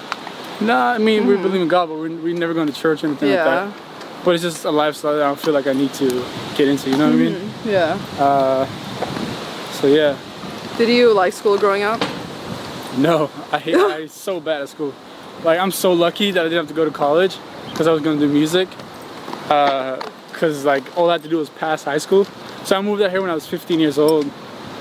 nah, 0.60 0.92
I 0.92 0.98
mean 0.98 1.26
we 1.26 1.36
believe 1.36 1.62
in 1.62 1.68
God, 1.68 1.88
but 1.88 1.96
we're, 1.98 2.10
we 2.16 2.32
never 2.32 2.54
going 2.54 2.66
to 2.66 2.72
church 2.72 3.04
or 3.04 3.08
anything 3.08 3.28
Mm-hmm. 3.30 3.34
Yeah. 3.48 3.64
like 3.64 3.74
that. 3.74 4.24
But 4.24 4.34
it's 4.34 4.42
just 4.42 4.64
a 4.66 4.70
lifestyle 4.70 5.14
that 5.16 5.22
I 5.22 5.26
don't 5.28 5.40
feel 5.40 5.54
like 5.54 5.66
I 5.66 5.72
need 5.72 5.94
to 5.94 6.08
get 6.56 6.68
into. 6.68 6.90
You 6.90 6.96
know 6.98 7.06
what 7.06 7.14
I 7.14 7.18
mean? 7.18 7.50
Yeah. 7.64 7.98
Uh, 8.18 8.66
so 9.72 9.86
yeah. 9.86 10.16
Did 10.76 10.88
you 10.88 11.12
like 11.14 11.32
school 11.32 11.56
growing 11.56 11.82
up? 11.82 12.00
No, 12.98 13.30
I 13.52 13.58
hate. 13.58 13.76
I'm 13.78 14.08
so 14.08 14.40
bad 14.40 14.62
at 14.62 14.68
school. 14.68 14.92
Like 15.44 15.58
I'm 15.58 15.70
so 15.70 15.92
lucky 15.92 16.32
that 16.32 16.40
I 16.40 16.44
didn't 16.44 16.58
have 16.58 16.68
to 16.68 16.74
go 16.74 16.84
to 16.84 16.90
college 16.90 17.36
because 17.80 17.88
I 17.88 17.92
was 17.92 18.02
gonna 18.02 18.20
do 18.20 18.28
music. 18.28 18.68
Because 19.48 20.66
like 20.66 20.98
all 20.98 21.08
I 21.08 21.12
had 21.12 21.22
to 21.22 21.30
do 21.30 21.38
was 21.38 21.48
pass 21.48 21.82
high 21.82 21.96
school. 21.96 22.26
So 22.64 22.76
I 22.76 22.82
moved 22.82 23.00
out 23.00 23.10
here 23.10 23.22
when 23.22 23.30
I 23.30 23.34
was 23.34 23.46
15 23.46 23.80
years 23.80 23.96
old, 23.96 24.30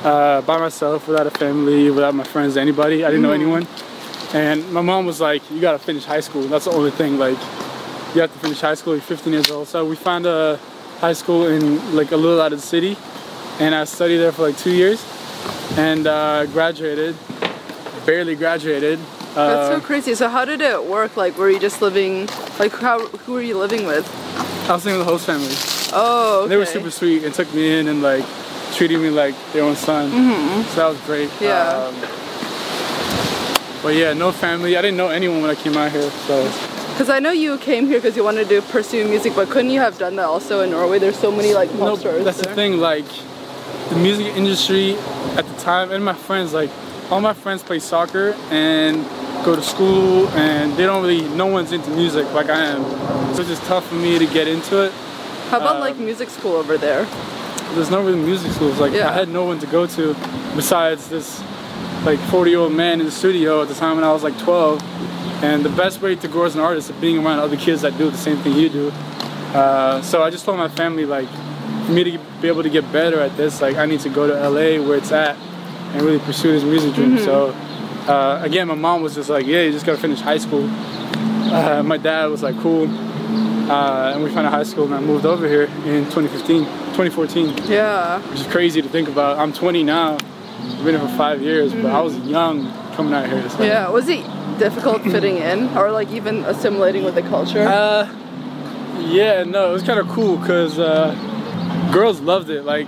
uh, 0.03 0.41
by 0.41 0.57
myself, 0.57 1.07
without 1.07 1.25
a 1.25 1.31
family, 1.31 1.89
without 1.91 2.13
my 2.13 2.25
friends, 2.25 2.57
anybody. 2.57 3.05
I 3.05 3.07
didn't 3.07 3.21
know 3.21 3.31
anyone. 3.31 3.65
And 4.33 4.69
my 4.73 4.81
mom 4.81 5.05
was 5.05 5.21
like, 5.21 5.41
"You 5.49 5.61
gotta 5.61 5.79
finish 5.79 6.03
high 6.03 6.19
school. 6.19 6.41
That's 6.49 6.65
the 6.65 6.71
only 6.71 6.91
thing. 6.91 7.17
Like, 7.17 7.37
you 8.13 8.19
have 8.19 8.33
to 8.33 8.39
finish 8.39 8.59
high 8.59 8.75
school. 8.75 8.95
You're 8.95 9.01
15 9.01 9.31
years 9.31 9.49
old." 9.49 9.69
So 9.69 9.85
we 9.85 9.95
found 9.95 10.25
a 10.25 10.59
high 10.99 11.13
school 11.13 11.47
in 11.47 11.95
like 11.95 12.11
a 12.11 12.17
little 12.17 12.41
out 12.41 12.51
of 12.51 12.59
the 12.59 12.67
city, 12.67 12.97
and 13.61 13.73
I 13.73 13.85
studied 13.85 14.17
there 14.17 14.33
for 14.33 14.41
like 14.41 14.57
two 14.57 14.73
years, 14.73 15.01
and 15.77 16.05
uh, 16.05 16.47
graduated. 16.47 17.15
Barely 18.05 18.35
graduated. 18.35 18.99
That's 19.35 19.69
Uh, 19.69 19.79
so 19.79 19.85
crazy. 19.85 20.15
So 20.15 20.27
how 20.29 20.43
did 20.45 20.61
it 20.61 20.83
work? 20.85 21.15
Like, 21.17 21.37
were 21.37 21.49
you 21.49 21.59
just 21.59 21.81
living? 21.81 22.27
Like, 22.59 22.73
how? 22.73 22.99
Who 22.99 23.33
were 23.33 23.41
you 23.41 23.57
living 23.57 23.85
with? 23.85 24.05
I 24.69 24.73
was 24.73 24.85
living 24.85 24.99
with 24.99 25.07
the 25.07 25.11
host 25.11 25.25
family. 25.25 25.53
Oh, 25.93 26.41
okay. 26.41 26.49
They 26.49 26.57
were 26.57 26.65
super 26.65 26.91
sweet 26.91 27.23
and 27.23 27.33
took 27.33 27.51
me 27.53 27.79
in 27.79 27.87
and 27.87 28.01
like 28.01 28.25
treating 28.73 29.01
me 29.01 29.09
like 29.09 29.35
their 29.53 29.63
own 29.63 29.75
son. 29.75 30.11
So 30.69 30.75
that 30.75 30.89
was 30.89 30.99
great. 31.05 31.29
Mm-hmm. 31.29 31.43
Yeah. 31.43 31.69
Um, 31.73 31.95
but 33.81 33.95
yeah, 33.95 34.13
no 34.13 34.31
family. 34.31 34.77
I 34.77 34.81
didn't 34.81 34.97
know 34.97 35.09
anyone 35.09 35.41
when 35.41 35.49
I 35.49 35.55
came 35.55 35.75
out 35.77 35.91
here. 35.91 36.09
So 36.27 36.43
Because 36.91 37.09
I 37.09 37.19
know 37.19 37.31
you 37.31 37.57
came 37.59 37.87
here 37.87 37.97
because 37.97 38.15
you 38.17 38.23
wanted 38.23 38.49
to 38.49 38.61
pursue 38.63 39.07
music, 39.07 39.33
but 39.35 39.49
couldn't 39.49 39.71
you 39.71 39.79
have 39.79 39.97
done 39.97 40.15
that 40.17 40.25
also 40.25 40.61
in 40.61 40.71
Norway? 40.71 40.99
There's 40.99 41.17
so 41.17 41.31
many 41.31 41.53
like 41.53 41.69
pop 41.71 41.79
no, 41.79 41.95
stars 41.95 42.23
that's 42.25 42.41
there. 42.41 42.49
the 42.53 42.55
thing. 42.55 42.77
Like 42.77 43.05
the 43.89 43.95
music 43.95 44.27
industry 44.35 44.95
at 45.37 45.45
the 45.47 45.55
time, 45.61 45.91
and 45.91 46.03
my 46.03 46.13
friends, 46.13 46.53
like 46.53 46.69
all 47.09 47.21
my 47.21 47.33
friends 47.33 47.63
play 47.63 47.79
soccer 47.79 48.35
and 48.51 49.03
go 49.43 49.55
to 49.55 49.61
school, 49.61 50.27
and 50.29 50.73
they 50.77 50.85
don't 50.85 51.01
really. 51.01 51.27
No 51.35 51.47
one's 51.47 51.71
into 51.71 51.89
music 51.91 52.31
like 52.33 52.49
I 52.49 52.65
am. 52.65 52.83
So 53.33 53.41
it's 53.41 53.49
just 53.49 53.63
tough 53.63 53.87
for 53.87 53.95
me 53.95 54.19
to 54.19 54.25
get 54.25 54.47
into 54.47 54.83
it. 54.85 54.91
How 55.49 55.57
about 55.57 55.75
um, 55.75 55.81
like 55.81 55.97
music 55.97 56.29
school 56.29 56.53
over 56.53 56.77
there? 56.77 57.05
There's 57.73 57.91
no 57.91 58.01
really 58.03 58.19
music 58.19 58.51
schools. 58.51 58.79
Like 58.79 58.93
Yeah. 58.93 59.09
I 59.09 59.13
had 59.13 59.29
no 59.29 59.45
one 59.45 59.59
to 59.59 59.67
go 59.67 59.85
to 59.87 60.13
besides 60.55 61.09
this 61.09 61.41
like 62.05 62.19
40 62.31 62.51
year 62.51 62.59
old 62.59 62.73
man 62.73 62.99
in 62.99 63.05
the 63.05 63.11
studio 63.11 63.61
at 63.61 63.67
the 63.67 63.75
time 63.75 63.95
when 63.95 64.03
I 64.03 64.11
was 64.11 64.23
like 64.23 64.37
12. 64.39 64.81
And 65.43 65.63
the 65.63 65.69
best 65.69 66.01
way 66.01 66.15
to 66.15 66.27
grow 66.27 66.45
as 66.45 66.55
an 66.55 66.61
artist 66.61 66.89
is 66.89 66.95
being 66.97 67.23
around 67.23 67.39
other 67.39 67.55
kids 67.57 67.81
that 67.81 67.97
do 67.97 68.09
the 68.09 68.17
same 68.17 68.37
thing 68.37 68.53
you 68.55 68.69
do. 68.69 68.89
Uh, 69.53 70.01
so 70.01 70.21
I 70.21 70.29
just 70.29 70.45
told 70.45 70.57
my 70.57 70.67
family 70.67 71.05
like, 71.05 71.29
for 71.85 71.91
me 71.93 72.03
to 72.03 72.19
be 72.41 72.47
able 72.47 72.63
to 72.63 72.69
get 72.69 72.91
better 72.91 73.19
at 73.19 73.35
this, 73.37 73.61
like 73.61 73.77
I 73.77 73.85
need 73.85 74.01
to 74.01 74.09
go 74.09 74.27
to 74.27 74.33
LA 74.49 74.85
where 74.85 74.97
it's 74.97 75.11
at 75.11 75.35
and 75.93 76.01
really 76.01 76.19
pursue 76.19 76.51
this 76.51 76.63
music 76.63 76.93
dream. 76.93 77.17
So 77.19 77.55
uh, 78.09 78.41
again, 78.43 78.67
my 78.67 78.75
mom 78.75 79.01
was 79.01 79.13
just 79.15 79.29
like, 79.29 79.45
yeah, 79.45 79.61
you 79.61 79.71
just 79.71 79.85
gotta 79.85 79.97
finish 79.99 80.19
high 80.19 80.37
school. 80.39 80.67
Uh, 81.53 81.83
my 81.83 81.97
dad 81.97 82.25
was 82.27 82.41
like, 82.43 82.57
cool. 82.59 82.87
Uh, 83.69 84.13
and 84.15 84.23
we 84.23 84.29
found 84.31 84.47
a 84.47 84.49
high 84.49 84.63
school 84.63 84.85
and 84.85 84.95
I 84.95 84.99
moved 84.99 85.25
over 85.25 85.47
here 85.47 85.63
in 85.85 86.05
2015, 86.05 86.63
2014 86.95 87.55
Yeah. 87.67 88.19
which 88.31 88.39
is 88.41 88.47
crazy 88.47 88.81
to 88.81 88.89
think 88.89 89.07
about. 89.07 89.37
I'm 89.37 89.53
20 89.53 89.83
now. 89.83 90.13
I've 90.15 90.83
been 90.83 90.95
here 90.95 90.99
for 90.99 91.15
five 91.15 91.41
years, 91.41 91.71
but 91.73 91.85
I 91.85 92.01
was 92.01 92.17
young 92.19 92.71
coming 92.95 93.13
out 93.13 93.27
here. 93.29 93.47
So. 93.49 93.63
Yeah. 93.63 93.89
Was 93.89 94.09
it 94.09 94.25
difficult 94.57 95.03
fitting 95.13 95.37
in 95.37 95.69
or 95.77 95.91
like 95.91 96.09
even 96.11 96.43
assimilating 96.45 97.03
with 97.03 97.13
the 97.15 97.21
culture? 97.21 97.61
Uh, 97.61 98.11
yeah, 99.01 99.43
no, 99.43 99.69
it 99.69 99.73
was 99.73 99.83
kind 99.83 99.99
of 99.99 100.07
cool 100.09 100.37
because 100.37 100.79
uh, 100.79 101.13
girls 101.93 102.19
loved 102.21 102.49
it. 102.49 102.63
Like, 102.65 102.87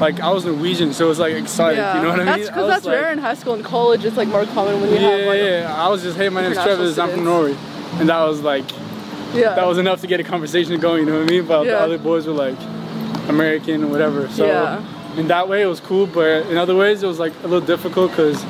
like 0.00 0.20
I 0.20 0.30
was 0.30 0.44
Norwegian, 0.44 0.92
so 0.92 1.06
it 1.06 1.08
was 1.08 1.18
like 1.18 1.34
exciting. 1.34 1.78
yeah. 1.78 1.96
You 1.96 2.02
know 2.02 2.10
what 2.10 2.20
I 2.20 2.24
mean? 2.24 2.26
That's 2.36 2.48
because 2.48 2.68
that's 2.68 2.84
like- 2.86 2.94
rare 3.00 3.12
in 3.12 3.18
high 3.18 3.34
school 3.34 3.54
and 3.54 3.64
college. 3.64 4.04
It's 4.04 4.16
like 4.16 4.28
more 4.28 4.44
common 4.46 4.80
when 4.80 4.90
you 4.90 4.96
Yeah, 4.96 5.16
have 5.16 5.26
like 5.26 5.38
yeah. 5.40 5.74
I 5.84 5.88
was 5.88 6.02
just, 6.02 6.16
hey, 6.16 6.28
my 6.28 6.42
name 6.42 6.52
is 6.52 6.58
International 6.58 6.94
Travis. 6.94 6.98
I'm 6.98 7.10
from. 7.10 7.24
Norway, 7.24 7.56
and 8.00 8.08
that 8.08 8.22
was 8.24 8.40
like, 8.42 8.64
yeah. 9.34 9.54
that 9.54 9.66
was 9.66 9.78
enough 9.78 10.00
to 10.02 10.06
get 10.06 10.20
a 10.20 10.24
conversation 10.24 10.78
going. 10.80 11.00
You 11.06 11.12
know 11.12 11.18
what 11.20 11.28
I 11.28 11.30
mean? 11.30 11.46
But 11.46 11.64
the 11.64 11.78
other 11.78 11.98
boys 11.98 12.26
were 12.26 12.32
like 12.34 12.58
American 13.28 13.84
or 13.84 13.88
whatever. 13.88 14.28
So 14.28 14.46
Yeah. 14.46 14.82
in 15.18 15.28
that 15.28 15.48
way, 15.48 15.62
it 15.62 15.66
was 15.66 15.80
cool. 15.80 16.06
But 16.06 16.46
in 16.46 16.56
other 16.56 16.74
ways, 16.76 17.02
it 17.02 17.06
was 17.06 17.18
like 17.18 17.32
a 17.42 17.46
little 17.48 17.66
difficult 17.66 18.10
because 18.10 18.44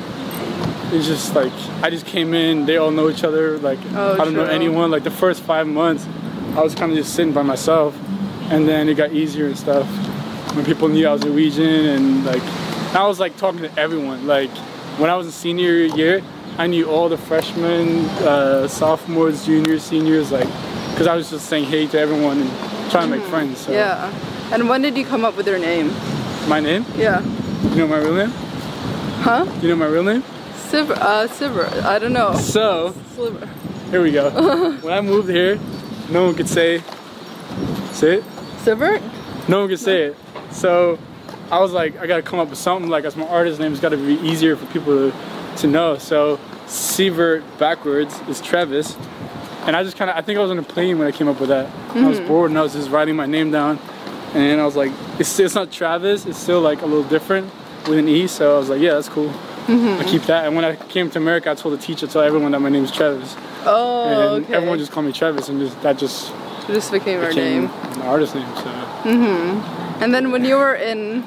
it's 0.93 1.05
just 1.07 1.33
like 1.35 1.51
I 1.81 1.89
just 1.89 2.05
came 2.05 2.33
in. 2.33 2.65
They 2.65 2.77
all 2.77 2.91
know 2.91 3.09
each 3.09 3.23
other. 3.23 3.57
Like 3.57 3.79
Oh, 3.93 4.13
I 4.13 4.17
don't 4.25 4.33
know 4.33 4.43
anyone. 4.45 4.91
Like 4.91 5.03
the 5.03 5.11
first 5.11 5.41
five 5.43 5.65
months, 5.67 6.05
I 6.55 6.61
was 6.61 6.75
kind 6.75 6.91
of 6.91 6.97
just 6.97 7.13
sitting 7.15 7.33
by 7.33 7.41
myself, 7.43 7.97
and 8.49 8.67
then 8.67 8.89
it 8.89 8.95
got 8.95 9.11
easier 9.13 9.45
and 9.47 9.57
stuff. 9.57 9.87
When 10.57 10.65
people 10.65 10.87
knew 10.87 11.07
I 11.07 11.13
was 11.13 11.23
Norwegian, 11.23 11.85
and 11.85 12.25
like 12.25 12.41
I 12.95 13.05
was 13.05 13.19
like 13.19 13.37
talking 13.37 13.61
to 13.61 13.79
everyone. 13.79 14.25
Like 14.25 14.49
when 14.97 15.07
I 15.07 15.15
was 15.15 15.27
a 15.27 15.31
senior 15.31 15.85
year, 15.85 16.23
I 16.57 16.65
knew 16.65 16.89
all 16.89 17.09
the 17.09 17.17
freshmen, 17.17 18.05
uh, 18.25 18.67
sophomores, 18.67 19.45
juniors, 19.45 19.83
seniors. 19.83 20.31
Like 20.31 20.49
because 20.89 21.05
I 21.05 21.15
was 21.15 21.29
just 21.29 21.45
saying 21.45 21.65
hey 21.65 21.85
to 21.85 21.99
everyone 21.99 22.41
and 22.41 22.49
trying 22.89 23.11
to 23.11 23.17
make 23.17 23.25
friends. 23.27 23.59
So 23.59 23.71
yeah. 23.71 24.11
And 24.51 24.67
when 24.67 24.81
did 24.81 24.97
you 24.97 25.05
come 25.05 25.25
up 25.25 25.37
with 25.37 25.45
your 25.45 25.59
name? 25.59 25.93
my 26.47 26.59
name. 26.59 26.85
Yeah. 26.95 27.21
You 27.69 27.75
know 27.75 27.87
my 27.87 27.99
real 27.99 28.15
name? 28.15 28.31
Huh? 29.21 29.45
You 29.61 29.69
know 29.69 29.75
my 29.75 29.85
real 29.85 30.03
name? 30.03 30.23
Silver. 30.55 30.95
Uh. 30.95 31.27
I 31.85 31.99
don't 31.99 32.13
know. 32.13 32.33
So 32.33 32.95
Sliver. 33.13 33.47
here 33.91 34.01
we 34.01 34.11
go. 34.11 34.31
when 34.81 34.91
I 34.91 35.01
moved 35.01 35.29
here, 35.29 35.59
no 36.09 36.25
one 36.25 36.33
could 36.33 36.49
say 36.49 36.81
say 37.91 38.15
it. 38.15 38.23
Silver? 38.63 38.99
No 39.47 39.61
one 39.61 39.69
could 39.69 39.79
say 39.79 40.03
it. 40.03 40.15
So 40.51 40.99
I 41.49 41.59
was 41.59 41.71
like, 41.71 41.97
I 41.97 42.07
gotta 42.07 42.21
come 42.21 42.39
up 42.39 42.49
with 42.49 42.59
something 42.59 42.89
like 42.89 43.05
as 43.05 43.15
my 43.15 43.27
artist 43.27 43.59
name 43.59 43.71
it's 43.71 43.81
gotta 43.81 43.97
be 43.97 44.15
easier 44.15 44.55
for 44.55 44.65
people 44.67 45.11
to, 45.11 45.17
to 45.57 45.67
know. 45.67 45.97
So 45.97 46.37
Sievert 46.65 47.43
backwards 47.57 48.19
is 48.27 48.41
Travis. 48.41 48.97
And 49.65 49.75
I 49.75 49.83
just 49.83 49.97
kinda 49.97 50.15
I 50.15 50.21
think 50.21 50.37
I 50.37 50.41
was 50.41 50.51
on 50.51 50.59
a 50.59 50.63
plane 50.63 50.97
when 50.99 51.07
I 51.07 51.11
came 51.11 51.27
up 51.27 51.39
with 51.39 51.49
that. 51.49 51.73
I 51.95 52.07
was 52.07 52.19
mm-hmm. 52.19 52.27
bored 52.27 52.51
and 52.51 52.59
I 52.59 52.61
was 52.61 52.73
just 52.73 52.89
writing 52.89 53.15
my 53.15 53.25
name 53.25 53.51
down. 53.51 53.79
And 54.33 54.59
I 54.59 54.65
was 54.65 54.75
like, 54.75 54.91
it's, 55.19 55.39
it's 55.39 55.55
not 55.55 55.71
Travis, 55.71 56.25
it's 56.25 56.37
still 56.37 56.59
like 56.59 56.81
a 56.81 56.85
little 56.85 57.07
different 57.07 57.51
with 57.87 57.97
an 57.97 58.09
E. 58.09 58.27
So 58.27 58.55
I 58.55 58.59
was 58.59 58.69
like, 58.69 58.81
yeah, 58.81 58.95
that's 58.95 59.09
cool. 59.09 59.29
I 59.29 59.71
mm-hmm. 59.71 60.09
keep 60.09 60.23
that. 60.23 60.45
And 60.45 60.55
when 60.55 60.63
I 60.63 60.75
came 60.75 61.09
to 61.09 61.17
America, 61.17 61.51
I 61.51 61.55
told 61.55 61.77
the 61.77 61.81
teacher, 61.81 62.07
tell 62.07 62.21
everyone 62.21 62.51
that 62.51 62.59
my 62.59 62.69
name 62.69 62.85
is 62.85 62.91
Travis. 62.91 63.35
Oh, 63.65 64.35
and 64.35 64.45
okay. 64.45 64.53
everyone 64.53 64.79
just 64.79 64.93
called 64.93 65.05
me 65.05 65.11
Travis, 65.11 65.49
and 65.49 65.59
just, 65.59 65.81
that 65.81 65.97
just 65.97 66.31
It 66.67 66.73
just 66.73 66.91
became 66.91 67.21
became 67.21 67.65
name. 67.67 67.99
my 67.99 68.07
artist 68.07 68.35
name. 68.35 68.47
So 68.55 68.69
And 70.01 70.13
then 70.13 70.31
when 70.31 70.43
you 70.45 70.55
were 70.55 70.75
in 70.75 71.21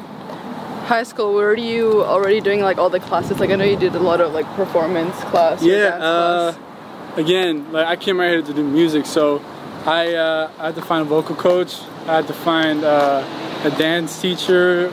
high 0.86 1.02
school, 1.04 1.34
were 1.34 1.56
you 1.56 2.04
already 2.04 2.40
doing 2.40 2.60
like 2.60 2.78
all 2.78 2.90
the 2.90 3.00
classes? 3.00 3.40
Like 3.40 3.50
I 3.50 3.56
know 3.56 3.64
you 3.64 3.76
did 3.76 3.94
a 3.94 4.00
lot 4.00 4.20
of 4.20 4.32
like 4.32 4.46
performance 4.54 5.16
class. 5.30 5.62
yeah, 5.62 5.96
uh, 6.00 6.52
class. 6.52 7.18
again, 7.18 7.72
like 7.72 7.86
I 7.86 7.96
came 7.96 8.18
right 8.20 8.30
here 8.30 8.42
to 8.42 8.52
do 8.52 8.62
music, 8.64 9.06
so 9.06 9.42
I 9.86 10.14
uh, 10.14 10.50
I 10.58 10.66
had 10.66 10.74
to 10.76 10.82
find 10.82 11.02
a 11.02 11.08
vocal 11.08 11.36
coach. 11.36 11.80
I 12.06 12.16
had 12.16 12.26
to 12.26 12.34
find 12.34 12.84
uh, 12.84 13.24
a 13.64 13.70
dance 13.78 14.20
teacher, 14.20 14.90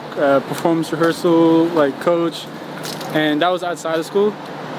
performance 0.48 0.92
rehearsal 0.92 1.66
like 1.66 2.00
coach, 2.02 2.46
and 3.14 3.42
that 3.42 3.50
was 3.50 3.64
outside 3.64 4.00
of 4.00 4.06
school. 4.06 4.32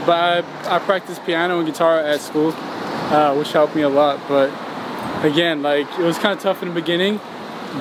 But 0.06 0.44
I, 0.66 0.76
I 0.76 0.78
practiced 0.78 1.24
piano 1.26 1.58
and 1.58 1.66
guitar 1.68 1.98
at 2.00 2.20
school, 2.20 2.54
uh, 2.56 3.34
which 3.34 3.52
helped 3.52 3.74
me 3.76 3.82
a 3.82 3.88
lot. 3.88 4.18
But 4.28 4.50
again, 5.22 5.62
like 5.62 5.86
it 5.98 6.04
was 6.04 6.18
kind 6.18 6.36
of 6.36 6.42
tough 6.42 6.62
in 6.62 6.68
the 6.68 6.74
beginning, 6.74 7.20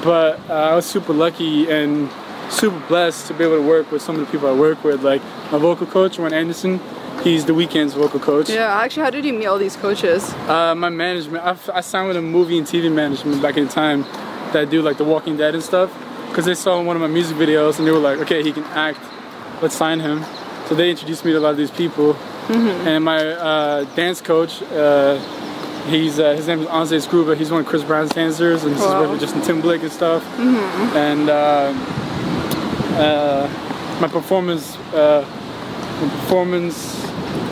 but 0.03 0.39
uh, 0.49 0.53
I 0.53 0.75
was 0.75 0.85
super 0.85 1.13
lucky 1.13 1.69
and 1.69 2.09
super 2.49 2.79
blessed 2.87 3.27
to 3.27 3.33
be 3.33 3.43
able 3.43 3.57
to 3.57 3.67
work 3.67 3.91
with 3.91 4.01
some 4.01 4.15
of 4.15 4.25
the 4.25 4.31
people 4.31 4.47
I 4.47 4.53
work 4.53 4.83
with. 4.83 5.03
Like 5.03 5.21
my 5.51 5.57
vocal 5.57 5.87
coach, 5.87 6.17
Ron 6.17 6.33
Anderson, 6.33 6.79
he's 7.23 7.45
the 7.45 7.53
Weeknd's 7.53 7.93
vocal 7.93 8.19
coach. 8.19 8.49
Yeah, 8.49 8.79
actually, 8.81 9.03
how 9.03 9.09
did 9.09 9.25
you 9.25 9.33
meet 9.33 9.45
all 9.45 9.57
these 9.57 9.75
coaches? 9.75 10.29
Uh, 10.47 10.75
my 10.75 10.89
management, 10.89 11.43
I, 11.43 11.57
I 11.73 11.81
signed 11.81 12.07
with 12.07 12.17
a 12.17 12.21
movie 12.21 12.57
and 12.57 12.67
TV 12.67 12.91
management 12.91 13.41
back 13.41 13.57
in 13.57 13.65
the 13.65 13.71
time 13.71 14.03
that 14.53 14.69
do 14.69 14.81
like 14.81 14.97
The 14.97 15.03
Walking 15.03 15.37
Dead 15.37 15.53
and 15.53 15.63
stuff. 15.63 15.95
Because 16.29 16.45
they 16.45 16.55
saw 16.55 16.81
one 16.81 16.95
of 16.95 17.01
my 17.01 17.07
music 17.07 17.37
videos 17.37 17.79
and 17.79 17.87
they 17.87 17.91
were 17.91 17.99
like, 17.99 18.19
okay, 18.19 18.43
he 18.43 18.51
can 18.51 18.63
act, 18.65 18.99
let's 19.61 19.75
sign 19.75 19.99
him. 19.99 20.23
So 20.67 20.75
they 20.75 20.89
introduced 20.91 21.23
me 21.23 21.31
to 21.31 21.37
a 21.37 21.39
lot 21.39 21.51
of 21.51 21.57
these 21.57 21.71
people. 21.71 22.15
And 22.49 23.03
my 23.03 23.25
uh, 23.25 23.83
dance 23.95 24.21
coach, 24.21 24.61
uh, 24.63 25.19
he's 25.87 26.19
uh, 26.19 26.33
his 26.35 26.47
name 26.47 26.59
is 26.61 26.67
Anze 26.67 27.05
Scruba. 27.07 27.35
He's 27.35 27.51
one 27.51 27.61
of 27.61 27.65
Chris 27.67 27.83
Brown's 27.83 28.11
dancers, 28.11 28.63
and 28.63 28.73
he's 28.73 28.81
Wow. 28.83 28.99
worked 29.01 29.11
with 29.13 29.21
Justin 29.21 29.41
Timberlake 29.41 29.81
and 29.83 29.91
stuff. 29.91 30.23
And 30.39 31.29
uh, 31.29 31.73
uh, 32.97 33.97
my 34.01 34.07
performance, 34.07 34.75
uh, 34.93 35.25
my 36.01 36.09
performance 36.09 37.01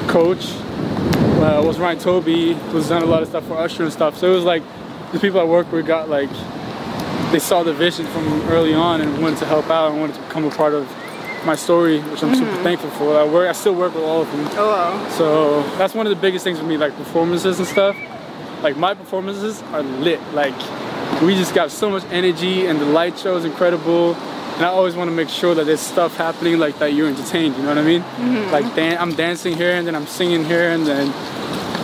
coach 0.08 0.52
uh, 1.42 1.62
was 1.66 1.80
Ryan 1.80 2.00
Toby, 2.00 2.54
who's 2.54 2.90
done 2.90 3.02
a 3.04 3.06
lot 3.06 3.22
of 3.24 3.30
stuff 3.30 3.46
for 3.48 3.58
Usher 3.58 3.84
and 3.84 3.92
stuff. 3.92 4.18
So 4.18 4.32
it 4.32 4.36
was 4.36 4.44
like 4.44 4.64
the 5.12 5.20
people 5.20 5.40
I 5.40 5.44
work 5.44 5.72
with 5.72 5.86
got 5.86 6.10
like 6.10 6.30
they 7.32 7.40
saw 7.40 7.64
the 7.64 7.74
vision 7.74 8.06
from 8.08 8.28
early 8.50 8.74
on 8.74 9.02
and 9.02 9.22
wanted 9.22 9.40
to 9.40 9.46
help 9.46 9.70
out 9.70 9.92
and 9.92 10.00
wanted 10.00 10.16
to 10.16 10.22
become 10.22 10.46
a 10.46 10.52
part 10.52 10.74
of 10.74 10.88
my 11.46 11.56
story, 11.56 12.00
which 12.02 12.24
I'm 12.24 12.34
super 12.34 12.56
thankful 12.64 12.90
for. 12.92 13.18
I 13.20 13.24
work, 13.26 13.48
I 13.48 13.52
still 13.52 13.76
work 13.76 13.94
with 13.94 14.04
all 14.04 14.22
of 14.22 14.32
them. 14.32 14.48
Oh 14.58 14.68
wow. 14.70 15.10
So 15.10 15.62
that's 15.78 15.94
one 15.94 16.08
of 16.08 16.10
the 16.16 16.20
biggest 16.20 16.44
things 16.44 16.58
for 16.60 16.66
me, 16.66 16.78
like 16.78 16.96
performances 16.98 17.60
and 17.60 17.68
stuff. 17.68 17.96
Like 18.66 18.78
my 18.78 18.96
performances 18.96 19.62
are 19.74 19.84
lit. 19.84 20.20
Like 20.34 20.56
we 21.22 21.36
just 21.36 21.54
got 21.54 21.70
so 21.70 21.88
much 21.88 22.04
energy 22.06 22.66
and 22.66 22.82
the 22.82 22.86
light 22.86 23.16
show 23.20 23.38
is 23.38 23.46
incredible. 23.46 24.16
And 24.56 24.66
I 24.66 24.70
always 24.70 24.96
want 24.96 25.08
to 25.08 25.16
make 25.16 25.30
sure 25.30 25.54
that 25.54 25.66
there's 25.68 25.82
stuff 25.82 26.18
happening 26.18 26.58
like 26.58 26.80
that 26.80 26.94
you're 26.94 27.08
entertained, 27.08 27.56
you 27.58 27.62
know 27.62 27.70
what 27.70 27.78
I 27.78 27.84
mean? 27.84 28.52
Like 28.52 28.74
dan- 28.76 28.98
I'm 28.98 29.14
dancing 29.14 29.56
here 29.56 29.76
and 29.76 29.86
then 29.86 29.94
I'm 29.96 30.08
singing 30.08 30.44
here 30.46 30.72
and 30.72 30.84
then 30.88 31.14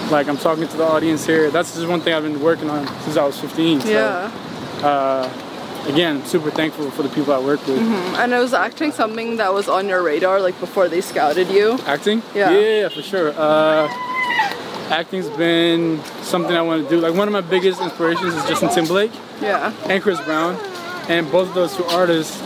like 0.09 0.27
I'm 0.27 0.37
talking 0.37 0.67
to 0.67 0.75
the 0.77 0.83
audience 0.83 1.23
here. 1.23 1.51
That's 1.51 1.75
just 1.75 1.87
one 1.87 2.01
thing 2.01 2.15
I've 2.15 2.23
been 2.23 2.41
working 2.41 2.67
on 2.71 2.87
since 3.03 3.15
I 3.15 3.25
was 3.27 3.39
15. 3.39 3.81
So, 3.81 3.87
Yeah. 3.87 4.31
uh, 4.81 5.29
again, 5.87 6.25
super 6.25 6.49
thankful 6.49 6.89
for 6.89 7.03
the 7.03 7.09
people 7.09 7.31
I 7.31 7.39
work 7.39 7.63
with. 7.67 7.77
And 8.17 8.31
was 8.31 8.55
acting 8.55 8.91
something 8.91 9.37
that 9.37 9.53
was 9.53 9.69
on 9.69 9.87
your 9.87 10.01
radar 10.01 10.41
like 10.41 10.59
before 10.59 10.87
they 10.89 11.01
scouted 11.01 11.47
you? 11.49 11.77
Acting? 11.85 12.23
Yeah. 12.33 12.49
Yeah, 12.57 12.89
for 12.89 13.03
sure. 13.03 13.35
Uh, 13.37 13.87
acting's 14.91 15.29
been 15.29 16.03
something 16.21 16.55
I 16.55 16.61
want 16.61 16.83
to 16.83 16.89
do. 16.89 16.99
Like 16.99 17.15
one 17.15 17.27
of 17.27 17.31
my 17.31 17.41
biggest 17.41 17.81
inspirations 17.81 18.35
is 18.35 18.45
Justin 18.45 18.69
Timberlake 18.69 19.11
Yeah. 19.41 19.73
and 19.85 20.03
Chris 20.03 20.19
Brown, 20.21 20.55
and 21.09 21.31
both 21.31 21.47
of 21.47 21.53
those 21.53 21.75
two 21.75 21.85
artists 21.85 22.39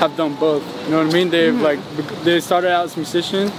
have 0.00 0.16
done 0.16 0.34
both. 0.36 0.64
You 0.84 0.92
know 0.92 1.04
what 1.04 1.14
I 1.14 1.16
mean? 1.16 1.30
They've 1.30 1.52
mm-hmm. 1.52 1.62
like 1.62 2.24
they 2.24 2.40
started 2.40 2.70
out 2.70 2.86
as 2.86 2.96
musicians, 2.96 3.52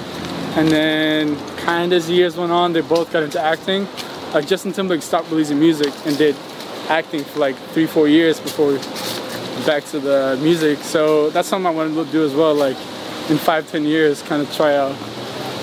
and 0.58 0.68
then 0.68 1.38
kind 1.58 1.94
of 1.94 1.98
as 1.98 2.10
years 2.10 2.36
went 2.36 2.52
on, 2.52 2.74
they 2.74 2.82
both 2.82 3.13
got 3.13 3.24
into 3.24 3.40
acting. 3.40 3.88
Like 4.34 4.48
Justin 4.48 4.74
Timberlake 4.74 5.04
stopped 5.04 5.30
releasing 5.30 5.60
music 5.60 5.94
and 6.06 6.18
did 6.18 6.36
acting 6.90 7.24
for 7.24 7.40
like 7.40 7.56
three, 7.74 7.86
four 7.86 8.08
years 8.08 8.40
before 8.40 8.78
back 9.66 9.86
to 9.86 10.00
the 10.00 10.38
music. 10.42 10.80
So 10.80 11.30
that's 11.30 11.48
something 11.48 11.68
I 11.68 11.70
want 11.70 11.94
to 11.94 12.12
do 12.12 12.25
as 12.25 12.34
well. 12.34 12.56
Like 12.56 12.78
in 13.30 13.38
five, 13.38 13.70
ten 13.70 13.86
years, 13.86 14.22
kind 14.24 14.42
of 14.42 14.54
try 14.54 14.75
out 14.75 14.96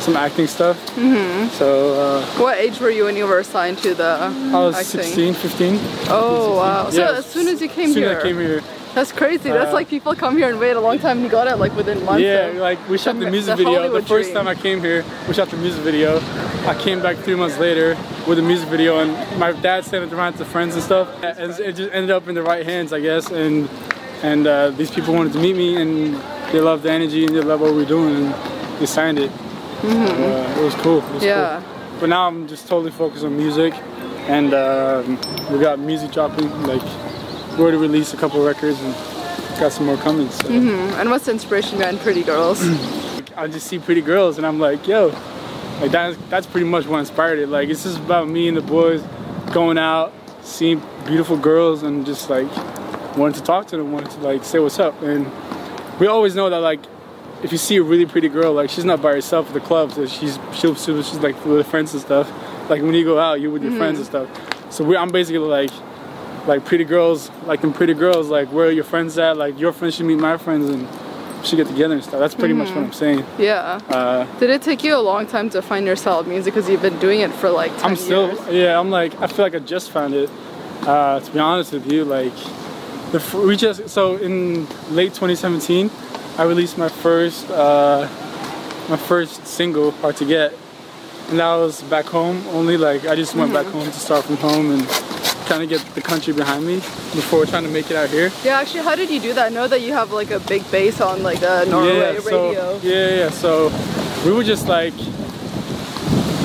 some 0.00 0.16
acting 0.16 0.46
stuff. 0.46 0.76
Mm-hmm. 0.96 1.48
So 1.50 1.94
uh, 2.00 2.24
What 2.42 2.58
age 2.58 2.80
were 2.80 2.90
you 2.90 3.04
when 3.04 3.16
you 3.16 3.26
were 3.26 3.38
assigned 3.40 3.78
to 3.78 3.94
the 3.94 4.18
I 4.52 4.58
was 4.58 4.74
acting? 4.76 5.02
16, 5.02 5.34
15. 5.34 5.78
Oh 6.08 6.56
wow! 6.56 6.90
So 6.90 7.00
Yeah, 7.00 7.18
as 7.18 7.26
soon 7.26 7.48
as 7.48 7.60
you 7.60 7.68
came 7.68 7.88
As 7.90 7.94
soon 7.94 8.02
here, 8.04 8.12
as 8.12 8.18
I 8.24 8.26
came 8.28 8.38
here, 8.38 8.62
that's 8.94 9.12
crazy. 9.12 9.50
That's 9.50 9.70
Uh, 9.70 9.74
like 9.78 9.88
people 9.88 10.14
come 10.16 10.36
here 10.36 10.48
and 10.48 10.58
wait 10.58 10.72
a 10.74 10.80
long 10.80 10.98
time, 10.98 11.18
and 11.18 11.22
you 11.24 11.30
got 11.30 11.46
it 11.46 11.56
like 11.58 11.74
within 11.76 12.04
months. 12.04 12.22
yeah, 12.22 12.50
like 12.58 12.78
we 12.88 12.98
shot 12.98 13.14
the 13.18 13.26
the- 13.26 13.30
music 13.30 13.52
the 13.56 13.62
video. 13.62 13.74
Hollywood 13.78 14.02
the 14.02 14.08
first 14.08 14.30
dream. 14.32 14.36
time 14.46 14.48
I 14.48 14.54
came 14.66 14.80
here, 14.80 15.04
we 15.28 15.34
shot 15.34 15.48
the 15.50 15.56
music 15.58 15.82
video. 15.82 16.20
I 16.66 16.74
came 16.74 17.00
back 17.00 17.16
three 17.18 17.36
months 17.36 17.56
later 17.58 17.96
with 18.26 18.36
the 18.38 18.42
music 18.52 18.68
video, 18.68 18.98
and 18.98 19.10
my 19.38 19.52
dad 19.52 19.84
sent 19.84 20.02
it 20.06 20.12
around 20.12 20.34
to 20.38 20.44
friends 20.44 20.74
and 20.74 20.82
stuff. 20.82 21.06
And 21.22 21.52
it 21.68 21.72
just 21.76 21.92
ended 21.92 22.10
up 22.10 22.26
in 22.28 22.34
the 22.34 22.42
right 22.42 22.64
hands, 22.66 22.92
I 22.92 23.00
guess. 23.00 23.30
And 23.30 23.68
and 24.22 24.46
uh, 24.46 24.70
these 24.70 24.90
people 24.90 25.14
wanted 25.14 25.32
to 25.34 25.40
meet 25.46 25.56
me, 25.56 25.76
and 25.80 26.16
they 26.52 26.60
loved 26.60 26.82
the 26.82 26.90
energy 26.90 27.24
and 27.26 27.32
they 27.36 27.40
loved 27.42 27.62
what 27.62 27.70
we 27.72 27.78
were 27.84 27.92
doing, 27.96 28.12
and 28.16 28.34
they 28.80 28.86
signed 28.86 29.18
it. 29.18 29.30
Uh, 29.82 30.54
it 30.58 30.64
was 30.64 30.74
cool. 30.76 30.98
It 30.98 31.14
was. 31.14 31.24
Yeah. 31.24 31.62
Cool. 31.62 32.00
But 32.00 32.08
now 32.08 32.26
I'm 32.26 32.48
just 32.48 32.68
totally 32.68 32.90
focused 32.90 33.24
on 33.24 33.36
music, 33.36 33.74
and 34.28 34.54
um, 34.54 35.16
we 35.50 35.58
got 35.58 35.78
music 35.78 36.12
dropping. 36.12 36.50
Like 36.62 36.82
we 37.52 37.62
already 37.62 37.76
released 37.76 38.14
a 38.14 38.16
couple 38.16 38.44
records, 38.44 38.80
and 38.80 38.94
got 39.60 39.72
some 39.72 39.86
more 39.86 39.98
coming. 39.98 40.30
So. 40.30 40.48
And 40.48 41.10
what's 41.10 41.26
the 41.26 41.32
inspiration 41.32 41.78
behind 41.78 42.00
Pretty 42.00 42.22
Girls? 42.22 42.62
I 43.36 43.46
just 43.46 43.68
see 43.68 43.78
pretty 43.78 44.00
girls 44.00 44.38
and 44.38 44.46
I'm 44.46 44.58
like, 44.58 44.86
yo, 44.86 45.08
like 45.80 45.90
that's 45.90 46.18
that's 46.28 46.46
pretty 46.46 46.66
much 46.66 46.86
what 46.86 46.98
inspired 46.98 47.38
it. 47.38 47.48
Like 47.48 47.68
it's 47.68 47.84
just 47.84 47.98
about 47.98 48.28
me 48.28 48.48
and 48.48 48.56
the 48.56 48.62
boys 48.62 49.02
going 49.52 49.78
out, 49.78 50.12
seeing 50.42 50.82
beautiful 51.06 51.36
girls 51.36 51.82
and 51.82 52.04
just 52.04 52.28
like 52.28 52.50
wanting 53.16 53.40
to 53.40 53.42
talk 53.42 53.66
to 53.68 53.76
them, 53.76 53.92
wanting 53.92 54.10
to 54.10 54.18
like 54.20 54.44
say 54.44 54.58
what's 54.58 54.78
up. 54.78 55.00
And 55.02 55.30
we 55.98 56.06
always 56.06 56.34
know 56.34 56.50
that 56.50 56.58
like 56.58 56.80
if 57.42 57.52
you 57.52 57.58
see 57.58 57.76
a 57.76 57.82
really 57.82 58.06
pretty 58.06 58.28
girl, 58.28 58.52
like 58.52 58.70
she's 58.70 58.84
not 58.84 59.00
by 59.02 59.12
herself 59.12 59.48
at 59.48 59.54
the 59.54 59.60
club. 59.60 59.92
so 59.92 60.06
she's 60.06 60.38
she'll, 60.54 60.74
she's 60.74 61.18
like 61.18 61.42
with 61.44 61.58
her 61.58 61.64
friends 61.64 61.92
and 61.94 62.02
stuff. 62.02 62.28
Like 62.70 62.82
when 62.82 62.94
you 62.94 63.04
go 63.04 63.18
out, 63.18 63.40
you're 63.40 63.50
with 63.50 63.62
your 63.62 63.72
friends 63.76 63.98
and 63.98 64.06
stuff. 64.06 64.28
So 64.72 64.84
we, 64.84 64.96
I'm 64.96 65.08
basically 65.10 65.38
like 65.38 65.70
like 66.46 66.64
pretty 66.64 66.84
girls, 66.84 67.30
like 67.46 67.60
them 67.60 67.72
pretty 67.72 67.94
girls, 67.94 68.28
like 68.28 68.52
where 68.52 68.66
are 68.68 68.70
your 68.70 68.84
friends 68.84 69.18
at? 69.18 69.36
Like 69.36 69.58
your 69.58 69.72
friends 69.72 69.96
should 69.96 70.06
meet 70.06 70.18
my 70.18 70.36
friends 70.38 70.68
and 70.70 70.86
should 71.44 71.56
get 71.56 71.66
together 71.68 71.94
and 71.94 72.02
stuff. 72.04 72.20
That's 72.20 72.34
pretty 72.34 72.54
much 72.54 72.68
what 72.68 72.78
I'm 72.78 72.92
saying. 72.92 73.24
yeah. 73.38 73.80
Uh, 73.88 74.26
Did 74.38 74.50
it 74.50 74.60
take 74.62 74.84
you 74.84 74.94
a 74.94 75.00
long 75.00 75.26
time 75.26 75.48
to 75.50 75.62
find 75.62 75.86
your 75.86 75.96
style 75.96 76.18
of 76.20 76.28
music 76.28 76.52
because 76.54 76.68
you've 76.68 76.82
been 76.82 76.98
doing 76.98 77.20
it 77.20 77.30
for 77.32 77.48
like 77.48 77.72
10 77.78 77.84
I'm 77.84 77.96
still, 77.96 78.26
years? 78.34 78.48
yeah, 78.50 78.78
I'm 78.78 78.90
like, 78.90 79.18
I 79.22 79.26
feel 79.26 79.44
like 79.46 79.54
I 79.54 79.58
just 79.60 79.90
found 79.90 80.12
it. 80.14 80.28
Uh, 80.82 81.20
to 81.20 81.30
be 81.32 81.38
honest 81.38 81.72
with 81.72 81.90
you, 81.90 82.04
like, 82.04 82.34
the 83.12 83.42
we 83.46 83.56
just 83.56 83.88
so 83.88 84.16
in 84.16 84.66
late 84.94 85.14
2017, 85.14 85.88
I 86.38 86.44
released 86.44 86.78
my 86.78 86.88
first, 86.88 87.50
uh, 87.50 88.08
my 88.88 88.96
first 88.96 89.46
single, 89.46 89.90
"Hard 90.00 90.16
to 90.16 90.24
Get," 90.24 90.52
and 91.28 91.38
that 91.38 91.54
was 91.56 91.82
back 91.82 92.06
home. 92.06 92.42
Only 92.48 92.76
like 92.76 93.06
I 93.06 93.14
just 93.14 93.34
went 93.34 93.52
back 93.52 93.66
home 93.66 93.84
to 93.84 94.00
start 94.00 94.24
from 94.24 94.36
home 94.36 94.70
and 94.70 94.88
kind 95.46 95.62
of 95.62 95.68
get 95.68 95.84
the 95.94 96.00
country 96.00 96.32
behind 96.32 96.64
me 96.64 96.76
before 97.12 97.44
trying 97.44 97.64
to 97.64 97.70
make 97.70 97.90
it 97.90 97.96
out 97.96 98.08
here. 98.08 98.30
Yeah, 98.44 98.60
actually, 98.60 98.84
how 98.84 98.94
did 98.94 99.10
you 99.10 99.20
do 99.20 99.34
that? 99.34 99.46
I 99.50 99.54
know 99.54 99.66
that 99.68 99.80
you 99.80 99.92
have 99.92 100.12
like 100.12 100.30
a 100.30 100.40
big 100.40 100.62
base 100.70 101.00
on 101.00 101.22
like 101.22 101.40
the 101.40 101.64
Norway 101.64 102.14
yeah, 102.14 102.20
so, 102.20 102.46
radio. 102.46 102.80
Yeah, 102.82 103.08
yeah. 103.16 103.30
So 103.30 103.70
we 104.24 104.32
were 104.32 104.44
just 104.44 104.68
like, 104.68 104.94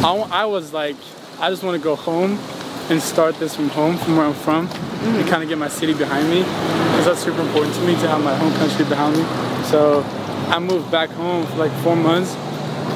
I, 0.03 0.11
I 0.31 0.45
was 0.45 0.73
like, 0.73 0.97
I 1.39 1.49
just 1.49 1.63
want 1.63 1.77
to 1.79 1.83
go 1.83 1.95
home 1.95 2.39
and 2.89 3.01
start 3.01 3.37
this 3.39 3.55
from 3.55 3.69
home, 3.69 3.97
from 3.97 4.17
where 4.17 4.25
I'm 4.25 4.33
from, 4.33 4.67
and 4.67 5.27
kind 5.27 5.43
of 5.43 5.49
get 5.49 5.57
my 5.57 5.69
city 5.69 5.93
behind 5.93 6.29
me, 6.29 6.39
because 6.39 7.05
that's 7.05 7.23
super 7.23 7.41
important 7.41 7.75
to 7.75 7.81
me 7.81 7.93
to 7.93 8.07
have 8.07 8.23
my 8.23 8.35
home 8.35 8.53
country 8.53 8.85
behind 8.85 9.15
me. 9.17 9.54
So 9.65 10.03
I 10.49 10.59
moved 10.59 10.91
back 10.91 11.09
home 11.09 11.45
for 11.47 11.55
like 11.57 11.71
four 11.83 11.95
months, 11.95 12.33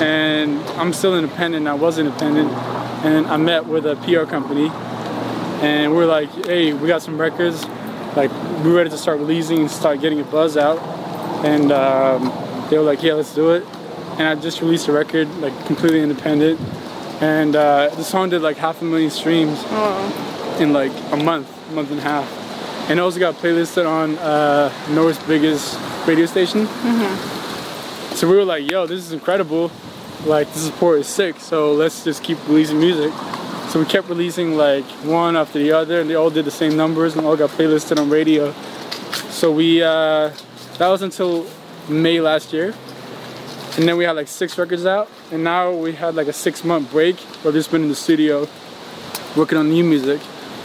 and 0.01 0.59
I'm 0.79 0.93
still 0.93 1.17
independent. 1.17 1.67
I 1.67 1.73
was 1.73 1.97
independent, 1.97 2.51
and 3.03 3.25
I 3.27 3.37
met 3.37 3.65
with 3.65 3.85
a 3.85 3.95
PR 3.97 4.29
company, 4.29 4.69
and 5.65 5.95
we're 5.95 6.05
like, 6.05 6.29
hey, 6.45 6.73
we 6.73 6.87
got 6.87 7.01
some 7.01 7.19
records, 7.19 7.65
like 8.15 8.31
we're 8.63 8.75
ready 8.75 8.89
to 8.89 8.97
start 8.97 9.19
releasing 9.19 9.59
and 9.59 9.71
start 9.71 9.99
getting 9.99 10.19
a 10.21 10.23
buzz 10.23 10.57
out, 10.57 10.77
and 11.45 11.71
um, 11.71 12.31
they 12.69 12.77
were 12.77 12.83
like, 12.83 13.01
yeah, 13.03 13.13
let's 13.13 13.33
do 13.33 13.51
it. 13.51 13.63
And 14.19 14.27
I 14.27 14.35
just 14.35 14.61
released 14.61 14.87
a 14.89 14.91
record, 14.91 15.27
like 15.37 15.53
completely 15.65 16.01
independent, 16.01 16.59
and 17.21 17.55
uh, 17.55 17.89
the 17.95 18.03
song 18.03 18.29
did 18.29 18.41
like 18.41 18.57
half 18.57 18.81
a 18.81 18.85
million 18.85 19.09
streams 19.09 19.57
Oh. 19.67 20.57
in 20.59 20.71
like 20.71 20.91
a 21.11 21.17
month, 21.17 21.49
month 21.73 21.89
and 21.91 21.99
a 21.99 22.03
half. 22.03 22.27
And 22.89 22.97
it 22.97 23.01
also 23.03 23.19
got 23.19 23.35
playlisted 23.35 23.87
on 23.87 24.17
uh, 24.17 24.73
North's 24.89 25.23
biggest 25.27 25.79
radio 26.07 26.25
station. 26.25 26.67
So 28.15 28.27
we 28.27 28.35
were 28.35 28.43
like, 28.43 28.69
yo, 28.69 28.87
this 28.87 28.99
is 28.99 29.11
incredible. 29.11 29.71
Like, 30.25 30.51
the 30.51 30.59
support 30.59 30.99
is 30.99 31.07
sick, 31.07 31.39
so 31.39 31.71
let's 31.73 32.03
just 32.03 32.23
keep 32.23 32.37
releasing 32.47 32.79
music. 32.79 33.13
So 33.69 33.79
we 33.79 33.85
kept 33.85 34.09
releasing 34.09 34.57
like 34.57 34.83
one 35.05 35.37
after 35.37 35.59
the 35.59 35.71
other, 35.71 36.01
and 36.01 36.09
they 36.09 36.15
all 36.15 36.31
did 36.31 36.45
the 36.45 36.51
same 36.51 36.75
numbers 36.75 37.15
and 37.15 37.25
all 37.25 37.37
got 37.37 37.51
playlisted 37.51 37.99
on 37.99 38.09
radio. 38.09 38.51
So 39.29 39.51
we, 39.51 39.83
uh, 39.83 40.31
that 40.79 40.87
was 40.87 41.03
until 41.03 41.45
May 41.87 42.19
last 42.19 42.51
year. 42.51 42.73
And 43.77 43.87
then 43.87 43.97
we 43.97 44.03
had 44.03 44.15
like 44.15 44.27
six 44.27 44.57
records 44.57 44.87
out, 44.87 45.09
and 45.31 45.43
now 45.43 45.71
we 45.71 45.93
had 45.93 46.15
like 46.15 46.27
a 46.27 46.33
six 46.33 46.63
month 46.63 46.89
break 46.91 47.19
where 47.19 47.53
we've 47.53 47.59
just 47.59 47.71
been 47.71 47.83
in 47.83 47.89
the 47.89 47.95
studio 47.95 48.47
working 49.37 49.59
on 49.59 49.69
new 49.69 49.83
music. 49.83 50.19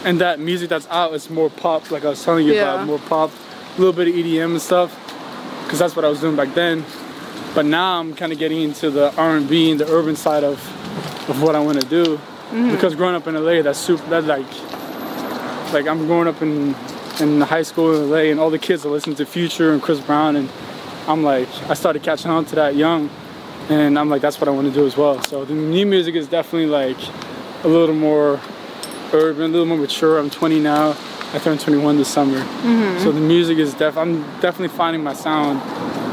And 0.05 0.21
that 0.21 0.39
music 0.39 0.69
that's 0.69 0.87
out 0.91 1.15
is 1.15 1.31
more 1.31 1.49
pop, 1.51 1.91
like 1.91 2.05
I 2.05 2.11
was 2.11 2.23
telling 2.23 2.47
you 2.47 2.53
Yeah. 2.55 2.75
about, 2.75 2.87
more 2.87 2.99
pop, 2.99 3.31
a 3.77 3.79
little 3.81 3.93
bit 3.93 4.09
of 4.09 4.15
EDM 4.15 4.53
and 4.53 4.61
stuff, 4.63 4.95
because 5.65 5.79
that's 5.79 5.97
what 5.97 6.05
I 6.05 6.09
was 6.09 6.21
doing 6.21 6.37
back 6.37 6.55
then. 6.55 6.85
But 7.55 7.65
now 7.65 8.01
I'm 8.01 8.15
kind 8.15 8.33
of 8.33 8.39
getting 8.39 8.61
into 8.63 8.91
the 8.91 9.15
R&B 9.17 9.71
and 9.71 9.81
the 9.81 9.91
urban 9.91 10.17
side 10.17 10.45
of, 10.45 10.59
of 11.31 11.41
what 11.43 11.55
I 11.55 11.61
want 11.61 11.81
to 11.81 11.89
do. 11.89 12.17
Mm-hmm. 12.17 12.71
Because 12.73 12.95
growing 12.95 13.15
up 13.15 13.27
in 13.27 13.35
LA, 13.35 13.63
that's 13.63 13.79
super, 13.79 14.05
that 14.11 14.25
like, 14.25 14.47
like 15.73 15.87
I'm 15.87 16.07
growing 16.07 16.29
up 16.29 16.41
in 16.43 16.75
in 17.21 17.41
high 17.41 17.63
school 17.63 17.95
in 17.95 18.11
LA, 18.11 18.31
and 18.31 18.41
all 18.41 18.51
the 18.51 18.59
kids 18.59 18.85
are 18.85 18.89
listening 18.89 19.17
to 19.17 19.25
Future 19.25 19.73
and 19.73 19.81
Chris 19.81 20.01
Brown, 20.01 20.35
and 20.37 20.51
I'm 21.07 21.23
like, 21.23 21.49
I 21.71 21.75
started 21.75 22.03
catching 22.03 22.31
on 22.31 22.45
to 22.47 22.55
that 22.57 22.75
young, 22.75 23.09
and 23.69 23.99
I'm 23.99 24.09
like, 24.11 24.21
that's 24.21 24.41
what 24.41 24.49
I 24.49 24.51
want 24.51 24.67
to 24.67 24.75
do 24.75 24.85
as 24.85 24.97
well. 24.97 25.23
So 25.25 25.45
the 25.45 25.55
new 25.55 25.87
music 25.87 26.17
is 26.17 26.27
definitely 26.27 26.67
like 26.67 26.97
a 27.63 27.69
little 27.69 27.95
more 27.95 28.41
urban, 29.13 29.45
a 29.45 29.49
little 29.49 29.67
more 29.67 29.79
mature. 29.79 30.19
I'm 30.19 30.31
20 30.31 30.61
now. 30.61 30.97
I 31.33 31.39
turned 31.39 31.59
21 31.61 31.97
this 31.97 32.07
summer, 32.09 32.39
so 33.01 33.11
the 33.11 33.19
music 33.21 33.59
is 33.59 33.75
def. 33.75 33.97
I'm 33.97 34.23
definitely 34.41 34.69
finding 34.69 35.03
my 35.03 35.15
sound 35.15 35.61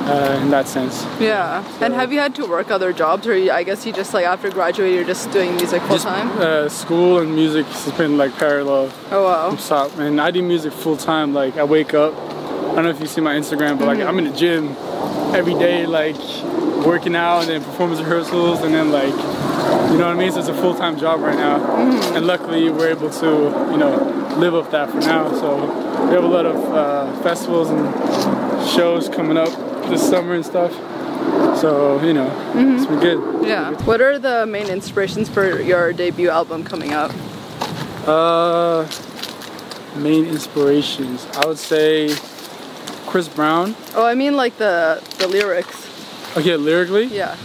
uh, 0.09 0.39
in 0.41 0.49
that 0.49 0.67
sense. 0.67 1.05
Yeah. 1.19 1.63
And 1.79 1.93
have 1.93 2.11
you 2.11 2.17
had 2.19 2.33
to 2.35 2.47
work 2.47 2.71
other 2.71 2.91
jobs, 2.91 3.27
or 3.27 3.33
I 3.33 3.61
guess 3.63 3.85
you 3.85 3.93
just 3.93 4.15
like 4.15 4.25
after 4.25 4.49
graduating, 4.49 4.95
you're 4.95 5.05
just 5.05 5.29
doing 5.31 5.55
music 5.57 5.83
full 5.83 5.99
time? 5.99 6.29
uh, 6.39 6.69
school 6.69 7.19
and 7.19 7.35
music 7.35 7.67
has 7.67 7.93
been 7.93 8.17
like 8.17 8.35
parallel. 8.37 8.91
Oh 9.11 9.23
wow. 9.25 9.55
Stop, 9.57 9.95
man. 9.95 10.19
I 10.19 10.31
do 10.31 10.41
music 10.41 10.73
full 10.73 10.97
time. 10.97 11.35
Like 11.35 11.55
I 11.57 11.63
wake 11.65 11.93
up. 11.93 12.15
I 12.15 12.75
don't 12.75 12.85
know 12.85 12.89
if 12.89 12.99
you 12.99 13.05
see 13.05 13.21
my 13.21 13.35
Instagram, 13.35 13.77
but 13.77 13.85
like 13.85 13.99
I'm 13.99 14.17
in 14.17 14.25
the 14.25 14.35
gym 14.35 14.69
every 15.35 15.53
day, 15.53 15.85
like 15.85 16.17
working 16.83 17.15
out 17.15 17.41
and 17.41 17.49
then 17.49 17.63
performance 17.63 17.99
rehearsals 18.01 18.61
and 18.63 18.73
then 18.73 18.91
like 18.91 19.13
you 19.91 19.97
know 19.97 20.07
what 20.07 20.15
I 20.15 20.19
mean. 20.19 20.31
So 20.31 20.39
it's 20.39 20.47
a 20.49 20.53
full 20.53 20.73
time 20.75 20.97
job 20.97 21.19
right 21.21 21.35
now, 21.37 21.57
and 22.15 22.25
luckily 22.25 22.69
we're 22.69 22.89
able 22.89 23.09
to 23.09 23.25
you 23.71 23.77
know 23.77 23.95
live 24.37 24.55
off 24.55 24.71
that 24.71 24.89
for 24.89 24.99
now. 24.99 25.31
So 25.39 25.55
we 26.07 26.13
have 26.13 26.23
a 26.23 26.27
lot 26.27 26.45
of 26.45 26.55
uh, 26.73 27.21
festivals 27.21 27.69
and 27.69 28.69
shows 28.69 29.09
coming 29.09 29.37
up 29.37 29.49
this 29.89 30.07
summer 30.07 30.33
and 30.33 30.45
stuff. 30.45 30.71
So 31.59 32.01
you 32.03 32.13
know 32.13 32.27
it's 32.55 32.85
been 32.85 32.99
good. 32.99 33.45
Yeah. 33.47 33.71
What 33.83 34.01
are 34.01 34.17
the 34.17 34.45
main 34.45 34.67
inspirations 34.67 35.29
for 35.29 35.61
your 35.61 35.93
debut 35.93 36.29
album 36.29 36.63
coming 36.63 36.91
out? 36.93 37.11
Uh, 38.07 38.87
main 39.97 40.25
inspirations. 40.25 41.27
I 41.35 41.45
would 41.45 41.59
say 41.59 42.15
Chris 43.05 43.27
Brown. 43.27 43.75
Oh, 43.95 44.05
I 44.05 44.15
mean 44.15 44.35
like 44.35 44.57
the 44.57 45.03
the 45.19 45.27
lyrics. 45.27 45.87
Okay, 46.37 46.55
lyrically, 46.55 47.05
Yeah. 47.05 47.35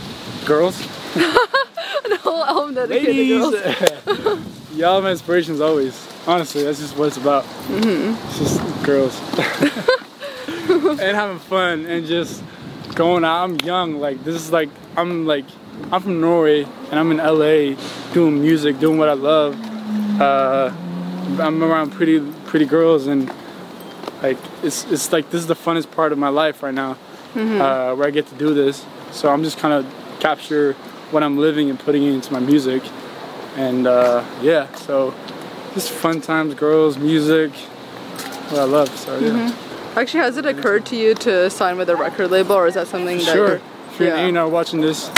girls, 0.45 0.81
The 2.09 2.17
whole 2.19 2.45
album 2.45 2.75
dedicated 2.75 3.07
to 3.07 3.47
ladies. 3.49 4.25
girls. 4.25 4.41
Y'all 4.75 5.01
my 5.03 5.11
inspirations 5.11 5.61
always. 5.61 6.07
Honestly, 6.27 6.63
that's 6.63 6.79
just 6.79 6.97
what 6.97 7.09
it's 7.09 7.17
about. 7.17 7.45
Mm-hmm. 7.45 8.15
It's 8.29 8.39
just 8.39 8.85
girls 8.85 9.19
and 11.01 11.17
having 11.17 11.39
fun 11.39 11.87
and 11.87 12.07
just 12.07 12.43
going 12.95 13.25
out. 13.25 13.45
I'm 13.45 13.57
young. 13.61 13.99
Like 14.01 14.23
this 14.25 14.35
is 14.35 14.53
like 14.53 14.69
I'm 14.97 15.27
like 15.27 15.47
I'm 15.93 16.03
from 16.03 16.21
Norway 16.21 16.65
and 16.91 16.99
I'm 16.99 17.11
in 17.11 17.19
LA 17.19 17.81
doing 18.13 18.41
music, 18.41 18.79
doing 18.79 18.99
what 18.99 19.09
I 19.09 19.15
love. 19.15 19.59
Uh, 20.21 20.73
I'm 21.41 21.63
around 21.63 21.91
pretty 21.93 22.21
pretty 22.47 22.67
girls 22.67 23.07
and 23.07 23.33
like 24.23 24.39
it's 24.63 24.85
it's 24.91 25.13
like 25.13 25.31
this 25.31 25.41
is 25.41 25.47
the 25.47 25.55
funnest 25.57 25.91
part 25.91 26.13
of 26.13 26.19
my 26.19 26.29
life 26.29 26.63
right 26.63 26.75
now, 26.75 26.97
uh, 27.35 27.95
where 27.95 28.07
I 28.07 28.11
get 28.11 28.27
to 28.29 28.35
do 28.35 28.55
this. 28.55 28.85
So 29.13 29.31
I'm 29.31 29.43
just 29.43 29.59
kind 29.59 29.75
of 29.75 29.87
capture 30.21 30.75
what 31.11 31.23
I'm 31.23 31.39
living 31.39 31.71
and 31.71 31.79
putting 31.79 32.03
it 32.03 32.13
into 32.13 32.33
my 32.33 32.41
music, 32.41 32.83
and 33.57 33.87
uh, 33.87 34.25
yeah. 34.43 34.73
So 34.75 35.15
just 35.75 35.91
fun 35.91 36.21
times, 36.21 36.55
girls, 36.55 36.99
music, 36.99 37.53
what 38.51 38.61
I 38.61 38.65
love. 38.65 38.89
So 38.97 39.19
yeah. 39.19 39.55
Actually, 39.97 40.21
has 40.21 40.37
it 40.37 40.45
occurred 40.45 40.85
to 40.87 40.97
you 40.97 41.15
to 41.15 41.49
sign 41.49 41.79
with 41.79 41.89
a 41.89 41.97
record 41.97 42.31
label, 42.31 42.53
or 42.55 42.67
is 42.67 42.75
that 42.75 42.87
something 42.87 43.17
that 43.19 43.25
Sure. 43.33 43.61
If 43.93 44.01
you're 44.01 44.09
Yeah. 44.11 44.27
an 44.27 44.37
A&R 44.37 44.47
watching 44.49 44.83
this, 44.83 45.11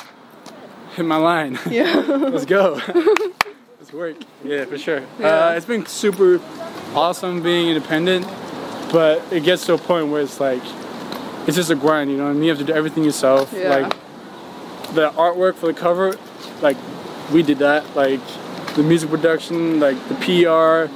hit 0.94 1.04
my 1.04 1.16
line. 1.16 1.58
Yeah. 1.70 1.96
Let's 2.08 2.44
go. 2.44 2.80
Let's 3.80 3.92
work. 3.92 4.16
Yeah, 4.44 4.66
for 4.66 4.78
sure. 4.78 5.02
Yeah. 5.18 5.26
Uh, 5.48 5.52
it's 5.54 5.66
been 5.66 5.84
super 5.86 6.40
awesome 6.94 7.42
being 7.42 7.68
independent, 7.68 8.24
but 8.92 9.20
it 9.32 9.42
gets 9.42 9.66
to 9.66 9.74
a 9.74 9.78
point 9.78 10.08
where 10.08 10.20
it's 10.20 10.38
like, 10.38 10.62
it's 11.48 11.56
just 11.56 11.70
a 11.70 11.74
grind, 11.74 12.10
you 12.12 12.16
know 12.16 12.28
And 12.28 12.40
You 12.44 12.50
have 12.50 12.58
to 12.58 12.64
do 12.64 12.72
everything 12.72 13.02
yourself. 13.02 13.52
Yeah. 13.52 13.74
Like, 13.74 13.92
the 14.94 15.10
artwork 15.10 15.54
for 15.54 15.66
the 15.66 15.74
cover, 15.74 16.16
like, 16.60 16.76
we 17.32 17.42
did 17.42 17.58
that. 17.58 17.94
Like, 17.94 18.20
the 18.74 18.82
music 18.82 19.10
production, 19.10 19.80
like, 19.80 19.96
the 20.08 20.14
PR, 20.14 20.90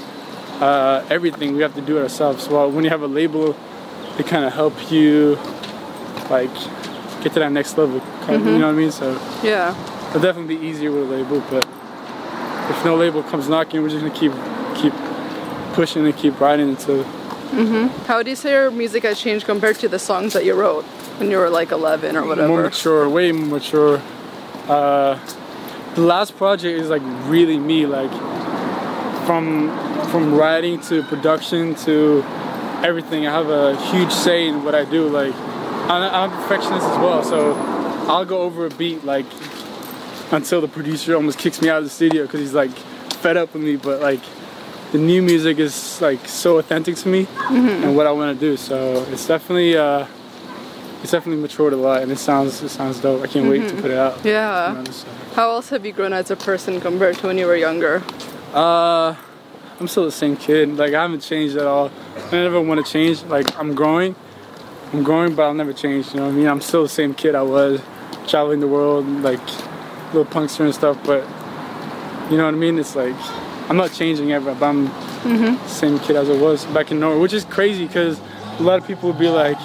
uh, 0.63 1.05
everything, 1.11 1.57
we 1.57 1.63
have 1.63 1.75
to 1.75 1.81
do 1.81 1.99
it 1.99 2.03
ourselves. 2.03 2.49
Well, 2.49 2.71
when 2.71 2.85
you 2.85 2.91
have 2.91 3.03
a 3.03 3.07
label, 3.07 3.57
they 4.17 4.25
kind 4.25 4.45
of 4.45 4.53
help 4.53 4.91
you, 4.91 5.39
like, 6.31 6.53
get 7.23 7.33
to 7.35 7.41
that 7.41 7.53
next 7.53 7.77
level. 7.77 8.01
Kind 8.27 8.37
of, 8.41 8.47
You 8.47 8.59
know 8.59 8.67
what 8.67 8.75
I 8.75 8.79
mean? 8.79 8.93
So, 8.93 9.13
yeah. 9.43 9.75
It'll 10.11 10.21
definitely 10.21 10.57
be 10.57 10.67
easier 10.67 10.91
with 10.93 11.11
a 11.11 11.17
label, 11.17 11.43
but 11.51 11.67
if 12.69 12.85
no 12.85 12.97
label 12.97 13.23
comes 13.23 13.49
knocking, 13.49 13.83
we're 13.83 13.89
just 13.89 14.03
gonna 14.03 14.15
keep 14.15 14.33
keep 14.75 14.93
pushing 15.73 16.05
and 16.05 16.17
keep 16.17 16.39
riding 16.41 16.69
until 16.69 17.03
How 18.07 18.23
do 18.23 18.31
you 18.31 18.37
say 18.37 18.53
your 18.53 18.71
music 18.71 19.03
has 19.03 19.21
changed 19.21 19.45
compared 19.45 19.77
to 19.81 19.89
the 19.89 19.99
songs 19.99 20.33
that 20.33 20.45
you 20.45 20.55
wrote 20.55 20.85
when 21.19 21.31
you 21.31 21.37
were 21.37 21.51
like 21.51 21.71
11 21.71 22.17
or 22.17 22.25
whatever? 22.27 22.49
more 22.49 22.63
mature, 22.63 23.09
way 23.09 23.31
mature. 23.31 24.01
Uh, 24.69 25.19
the 25.95 26.01
last 26.01 26.37
project 26.37 26.81
is 26.81 26.89
like 26.89 27.03
really 27.29 27.59
me, 27.59 27.85
like 27.85 28.11
from 29.27 29.69
from 30.09 30.35
writing 30.35 30.81
to 30.81 31.03
production 31.05 31.75
to 31.75 32.23
everything. 32.83 33.27
I 33.27 33.33
have 33.33 33.51
a 33.51 33.77
huge 33.91 34.13
say 34.13 34.49
in 34.49 34.65
what 34.65 34.75
I 34.75 34.85
do. 34.85 35.09
Like 35.09 35.35
I'm 35.35 36.31
a 36.31 36.35
perfectionist 36.35 36.87
as 36.87 36.99
well, 36.99 37.23
so 37.23 37.53
I'll 38.09 38.25
go 38.25 38.41
over 38.41 38.67
a 38.67 38.71
beat 38.71 39.05
like 39.05 39.27
until 40.31 40.63
the 40.63 40.69
producer 40.69 41.15
almost 41.15 41.39
kicks 41.39 41.61
me 41.61 41.69
out 41.69 41.79
of 41.79 41.85
the 41.85 41.91
studio 41.91 42.23
because 42.23 42.41
he's 42.41 42.55
like 42.55 42.71
fed 43.21 43.37
up 43.37 43.53
with 43.53 43.63
me. 43.63 43.77
But 43.77 44.01
like 44.01 44.21
the 44.93 44.99
new 44.99 45.23
music 45.23 45.59
is 45.59 46.01
like 46.01 46.29
so 46.29 46.59
authentic 46.59 46.97
to 46.97 47.09
me 47.09 47.27
and 47.49 47.97
what 47.97 48.07
I 48.07 48.13
want 48.13 48.39
to 48.39 48.41
do. 48.41 48.57
So 48.57 49.05
it's 49.11 49.27
definitely 49.27 49.77
uh, 49.77 50.07
it's 51.03 51.11
definitely 51.11 51.43
matured 51.43 51.73
a 51.73 51.77
lot, 51.77 52.03
and 52.03 52.13
it 52.13 52.19
sounds 52.19 52.63
it 52.63 52.69
sounds 52.69 53.01
dope. 53.01 53.23
I 53.23 53.27
can't 53.27 53.49
wait 53.49 53.69
to 53.69 53.75
put 53.75 53.91
it 53.91 53.99
out. 53.99 54.25
Yeah. 54.25 54.85
So. 54.85 55.09
How 55.35 55.51
else 55.51 55.71
have 55.71 55.85
you 55.87 55.93
grown 55.93 56.13
as 56.13 56.31
a 56.31 56.37
person 56.37 56.81
compared 56.81 57.17
to 57.19 57.27
when 57.27 57.39
you 57.39 57.47
were 57.47 57.57
younger? 57.57 58.03
Uh, 58.53 59.17
I'm 59.81 59.89
still 59.89 60.05
the 60.05 60.13
same 60.13 60.37
kid. 60.37 60.77
Like 60.77 60.93
I 60.93 61.03
haven't 61.03 61.21
changed 61.21 61.57
at 61.57 61.67
all. 61.67 61.91
I 62.31 62.31
never 62.33 62.61
want 62.61 62.85
to 62.85 62.93
change. 62.93 63.23
Like 63.25 63.59
I'm 63.59 63.75
growing, 63.75 64.15
I'm 64.93 65.03
growing, 65.03 65.35
but 65.35 65.45
I'll 65.45 65.55
never 65.55 65.73
change. 65.73 66.13
You 66.13 66.21
know 66.21 66.27
what 66.27 66.35
I 66.35 66.37
mean? 66.37 66.47
I'm 66.47 66.61
still 66.61 66.83
the 66.83 66.89
same 66.91 67.15
kid 67.15 67.35
I 67.35 67.43
was, 67.43 67.81
traveling 68.29 68.61
the 68.61 68.69
world, 68.69 69.07
like 69.23 69.41
little 70.13 70.27
punkster 70.27 70.67
and 70.67 70.75
stuff. 70.75 70.99
But 71.05 71.25
you 72.31 72.37
know 72.37 72.45
what 72.45 72.55
I 72.55 72.59
mean? 72.59 72.79
It's 72.79 72.95
like 72.95 73.17
I'm 73.73 73.79
not 73.79 73.95
changing 73.95 74.33
ever. 74.33 74.55
But 74.55 74.67
I'm 74.67 74.85
the 75.25 75.67
same 75.67 75.99
kid 75.99 76.15
as 76.15 76.29
I 76.29 76.37
was 76.37 76.67
back 76.67 76.91
in 76.91 77.01
Norway, 77.01 77.19
which 77.19 77.33
is 77.33 77.47
crazy 77.47 77.87
because 77.87 78.21
a 78.59 78.63
lot 78.63 78.79
of 78.79 78.87
people 78.87 79.09
would 79.09 79.19
be 79.19 79.31
like, 79.31 79.57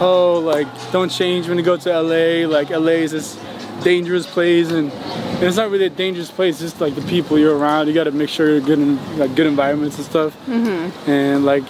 "Oh, 0.00 0.42
like 0.44 0.66
don't 0.90 1.08
change 1.08 1.48
when 1.48 1.56
you 1.56 1.62
go 1.62 1.76
to 1.76 1.88
LA. 1.88 2.48
Like 2.48 2.70
LA 2.70 3.04
is 3.06 3.12
this 3.12 3.38
dangerous 3.84 4.26
place 4.26 4.70
and." 4.72 4.90
And 5.34 5.44
it's 5.44 5.56
not 5.56 5.70
really 5.70 5.86
a 5.86 5.90
dangerous 5.90 6.30
place. 6.30 6.60
It's 6.60 6.72
just 6.72 6.80
like 6.80 6.94
the 6.94 7.02
people 7.02 7.38
you're 7.38 7.56
around. 7.56 7.88
You 7.88 7.92
got 7.92 8.04
to 8.04 8.12
make 8.12 8.28
sure 8.28 8.48
you're 8.48 8.60
good 8.60 8.78
in 8.78 9.18
like 9.18 9.34
good 9.34 9.46
environments 9.46 9.96
and 9.98 10.06
stuff. 10.06 10.32
Mm-hmm. 10.46 11.10
And 11.10 11.44
like, 11.44 11.64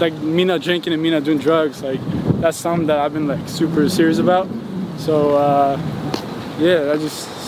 like 0.00 0.14
me 0.14 0.44
not 0.44 0.62
drinking 0.62 0.92
and 0.94 1.02
me 1.02 1.10
not 1.10 1.24
doing 1.24 1.38
drugs. 1.38 1.82
Like 1.82 2.00
that's 2.40 2.56
something 2.58 2.86
that 2.88 2.98
I've 2.98 3.12
been 3.12 3.28
like 3.28 3.48
super 3.48 3.88
serious 3.88 4.18
about. 4.18 4.48
So 4.98 5.36
uh, 5.36 5.76
yeah, 6.58 6.92
I 6.92 6.96
just 6.96 7.41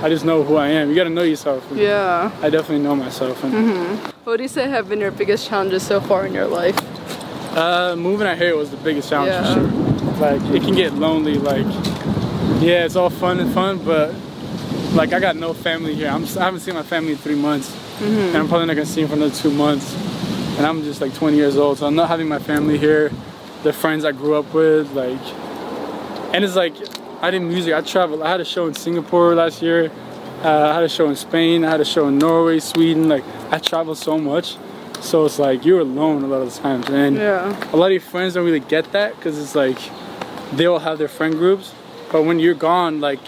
I 0.00 0.08
just 0.08 0.24
know 0.24 0.42
who 0.44 0.56
I 0.56 0.68
am. 0.68 0.88
You 0.90 0.94
got 0.94 1.04
to 1.04 1.10
know 1.10 1.22
yourself. 1.22 1.66
Yeah. 1.74 2.30
I 2.40 2.50
definitely 2.50 2.84
know 2.84 2.94
myself. 2.94 3.42
And 3.42 3.98
What 4.24 4.36
do 4.36 4.42
you 4.44 4.48
say 4.48 4.68
have 4.68 4.88
been 4.88 5.00
your 5.00 5.10
biggest 5.10 5.48
challenges 5.48 5.82
so 5.84 6.00
far 6.00 6.24
in 6.26 6.32
your 6.34 6.46
life? 6.46 6.76
uh, 7.56 7.96
moving 7.96 8.26
out 8.26 8.36
here 8.38 8.56
was 8.56 8.70
the 8.70 8.76
biggest 8.78 9.08
challenge 9.08 9.32
Yeah. 9.32 9.54
for 9.54 9.60
sure. 9.60 10.18
Like 10.18 10.42
it 10.54 10.62
can 10.62 10.74
get 10.74 10.94
lonely. 10.94 11.34
Like 11.38 11.66
yeah, 12.60 12.84
it's 12.84 12.94
all 12.96 13.10
fun 13.10 13.40
and 13.40 13.52
fun, 13.52 13.78
but 13.84 14.14
like 14.94 15.12
I 15.12 15.18
got 15.20 15.34
no 15.36 15.52
family 15.54 15.94
here. 15.94 16.08
I'm 16.08 16.24
I 16.24 16.44
haven't 16.44 16.60
seen 16.60 16.74
my 16.74 16.82
family 16.82 17.12
in 17.12 17.18
three 17.18 17.34
months, 17.34 17.74
and 18.00 18.36
I'm 18.36 18.48
probably 18.48 18.66
not 18.66 18.74
gonna 18.74 18.86
see 18.86 19.00
them 19.02 19.10
for 19.10 19.16
another 19.16 19.34
two 19.34 19.50
months. 19.50 19.94
And 20.58 20.66
I'm 20.66 20.82
just 20.82 21.00
like 21.00 21.14
20 21.14 21.36
years 21.36 21.56
old, 21.56 21.78
so 21.78 21.86
I'm 21.86 21.94
not 21.94 22.08
having 22.08 22.28
my 22.28 22.38
family 22.40 22.78
here. 22.78 23.10
The 23.62 23.72
friends 23.72 24.04
I 24.04 24.10
grew 24.12 24.34
up 24.34 24.52
with, 24.52 24.92
like, 24.92 25.20
and 26.34 26.44
it's 26.44 26.56
like 26.56 26.74
I 27.20 27.30
did 27.30 27.40
music. 27.40 27.74
I 27.74 27.80
traveled. 27.80 28.22
I 28.22 28.30
had 28.30 28.40
a 28.40 28.44
show 28.44 28.66
in 28.66 28.74
Singapore 28.74 29.34
last 29.34 29.60
year. 29.62 29.90
Uh, 30.44 30.68
I 30.70 30.74
had 30.74 30.84
a 30.84 30.88
show 30.88 31.08
in 31.08 31.16
Spain. 31.16 31.64
I 31.64 31.70
had 31.70 31.80
a 31.80 31.84
show 31.84 32.06
in 32.08 32.18
Norway, 32.18 32.60
Sweden. 32.60 33.08
Like 33.08 33.24
I 33.50 33.58
traveled 33.58 33.98
so 33.98 34.18
much, 34.18 34.56
so 35.00 35.24
it's 35.24 35.38
like 35.38 35.64
you're 35.64 35.80
alone 35.80 36.22
a 36.22 36.28
lot 36.28 36.42
of 36.42 36.54
the 36.54 36.60
times, 36.60 36.88
and 36.88 37.16
Yeah. 37.16 37.72
a 37.72 37.76
lot 37.76 37.86
of 37.86 37.92
your 37.92 38.00
friends 38.00 38.34
don't 38.34 38.44
really 38.44 38.60
get 38.60 38.92
that 38.92 39.16
because 39.16 39.36
it's 39.38 39.54
like 39.56 39.78
they 40.52 40.66
all 40.66 40.78
have 40.78 40.98
their 40.98 41.08
friend 41.08 41.34
groups, 41.34 41.72
but 42.12 42.22
when 42.22 42.38
you're 42.38 42.54
gone, 42.54 43.00
like 43.00 43.18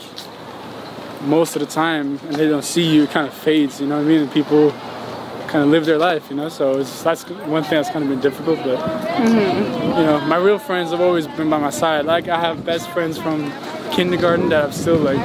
most 1.22 1.56
of 1.56 1.60
the 1.60 1.66
time, 1.66 2.20
and 2.28 2.36
they 2.36 2.48
don't 2.48 2.64
see 2.64 2.82
you, 2.82 3.02
it 3.04 3.10
kind 3.10 3.26
of 3.26 3.34
fades. 3.34 3.80
You 3.80 3.88
know 3.88 3.96
what 3.96 4.04
I 4.04 4.08
mean? 4.08 4.20
And 4.22 4.32
people 4.32 4.70
kind 5.48 5.64
of 5.64 5.68
live 5.70 5.84
their 5.84 5.98
life, 5.98 6.30
you 6.30 6.36
know. 6.36 6.48
So 6.48 6.78
it's 6.78 7.02
that's 7.02 7.24
one 7.28 7.64
thing 7.64 7.72
that's 7.72 7.90
kind 7.90 8.04
of 8.04 8.08
been 8.08 8.20
difficult, 8.20 8.58
but 8.62 8.78
you 9.18 10.04
know, 10.06 10.20
my 10.28 10.36
real 10.36 10.60
friends 10.60 10.92
have 10.92 11.00
always 11.00 11.26
been 11.26 11.50
by 11.50 11.58
my 11.58 11.70
side. 11.70 12.04
Like 12.04 12.28
I 12.28 12.38
have 12.40 12.64
best 12.64 12.88
friends 12.90 13.18
from 13.18 13.50
kindergarten 14.04 14.48
that 14.48 14.64
I'm 14.64 14.72
still 14.72 14.96
like 14.96 15.18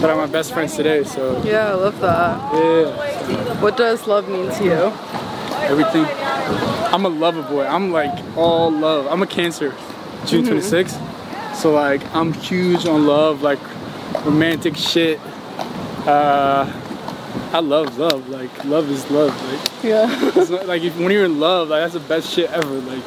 that 0.00 0.10
are 0.10 0.16
my 0.16 0.26
best 0.26 0.52
friends 0.52 0.76
today. 0.76 1.02
So 1.04 1.42
Yeah, 1.42 1.70
I 1.70 1.72
love 1.72 1.98
that. 2.00 2.54
yeah, 2.54 3.60
What 3.62 3.78
does 3.78 4.06
love 4.06 4.28
mean 4.28 4.50
to 4.50 4.64
you? 4.64 4.92
everything. 5.72 6.04
I'm 6.92 7.06
a 7.06 7.08
lover 7.08 7.40
boy. 7.42 7.64
I'm 7.66 7.92
like 7.92 8.12
all 8.36 8.70
love. 8.70 9.06
I'm 9.06 9.22
a 9.22 9.26
Cancer, 9.26 9.74
June 10.26 10.44
26th. 10.44 11.00
So 11.56 11.72
like 11.72 12.02
I'm 12.14 12.34
huge 12.34 12.84
on 12.86 13.06
love, 13.06 13.40
like 13.40 13.58
romantic 14.26 14.76
shit. 14.76 15.18
Uh, 16.06 16.70
I 17.54 17.60
love 17.60 17.96
love. 17.96 18.28
Like 18.28 18.52
love 18.66 18.90
is 18.90 19.10
love. 19.10 19.32
Like 19.50 19.82
Yeah. 19.82 20.04
not, 20.50 20.66
like 20.66 20.82
if, 20.82 20.94
when 20.98 21.10
you're 21.12 21.24
in 21.24 21.40
love, 21.40 21.68
like 21.70 21.80
that's 21.82 21.94
the 21.94 22.00
best 22.14 22.30
shit 22.30 22.50
ever. 22.50 22.74
Like 22.92 23.06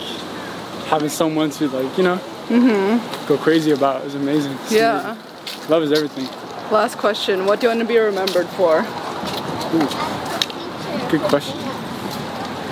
having 0.89 1.10
someone 1.10 1.52
to 1.52 1.67
like 1.69 1.95
you 1.95 2.04
know 2.04 2.19
go 2.49 3.38
crazy 3.38 3.71
about 3.71 4.03
is 4.05 4.15
amazing. 4.15 4.53
It's 4.63 4.71
Yeah. 4.71 5.12
amazing. 5.12 5.69
Love 5.69 5.83
is 5.83 5.91
everything. 5.91 6.27
Last 6.71 6.97
question. 6.97 7.45
What 7.45 7.59
do 7.59 7.67
you 7.67 7.69
want 7.69 7.81
to 7.81 7.85
be 7.88 7.97
remembered 7.97 8.47
for? 8.49 8.79
Ooh. 8.79 9.88
Good 11.09 11.21
question. 11.21 11.57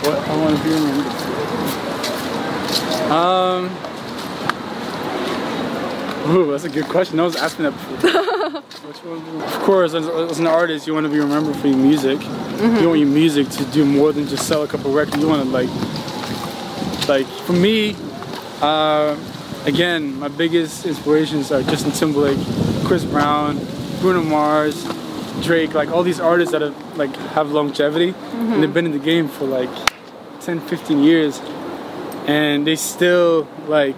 What 0.04 0.18
I 0.18 0.38
want 0.38 0.58
to 0.58 0.64
be 0.64 0.70
remembered 0.70 1.14
for? 1.14 1.28
Um. 3.14 3.70
Ooh, 6.36 6.52
that's 6.52 6.66
a 6.66 6.70
good 6.70 6.86
question. 6.86 7.18
No 7.18 7.24
one's 7.24 7.36
asking 7.36 7.66
that 7.66 7.72
before. 7.72 8.64
Of 8.88 9.60
course, 9.64 9.94
as, 9.94 10.08
as 10.08 10.40
an 10.40 10.48
artist, 10.48 10.88
you 10.88 10.94
want 10.94 11.06
to 11.06 11.12
be 11.12 11.20
remembered 11.20 11.56
for 11.58 11.68
your 11.68 11.78
music. 11.78 12.20
You 12.22 12.88
want 12.88 13.00
your 13.00 13.08
music 13.08 13.48
to 13.50 13.64
do 13.66 13.86
more 13.86 14.12
than 14.12 14.28
just 14.28 14.48
sell 14.48 14.64
a 14.64 14.68
couple 14.68 14.92
records. 14.92 15.18
You 15.22 15.28
want 15.30 15.44
to 15.44 15.50
like, 15.50 15.70
like 17.08 17.28
for 17.46 17.54
me, 17.54 17.96
uh, 18.62 19.16
again, 19.68 20.18
my 20.18 20.30
biggest 20.30 20.86
inspirations 20.86 21.52
are 21.52 21.62
Justin 21.62 21.92
Timberlake, 21.92 22.40
Chris 22.86 23.04
Brown, 23.04 23.60
Bruno 24.00 24.24
Mars, 24.24 24.88
Drake, 25.44 25.74
like 25.74 25.90
all 25.90 26.04
these 26.04 26.20
artists 26.20 26.54
that 26.54 26.62
have 26.62 26.98
like 26.98 27.16
have 27.36 27.52
longevity. 27.52 28.10
And 28.10 28.16
mm-hmm. 28.16 28.62
they've 28.62 28.74
been 28.74 28.86
in 28.86 28.94
the 28.94 29.00
game 29.00 29.28
for 29.28 29.46
like 29.46 29.70
10, 30.42 30.62
15 30.62 31.04
years. 31.04 31.40
And 32.26 32.66
they 32.66 32.76
still 32.76 33.48
like 33.68 33.98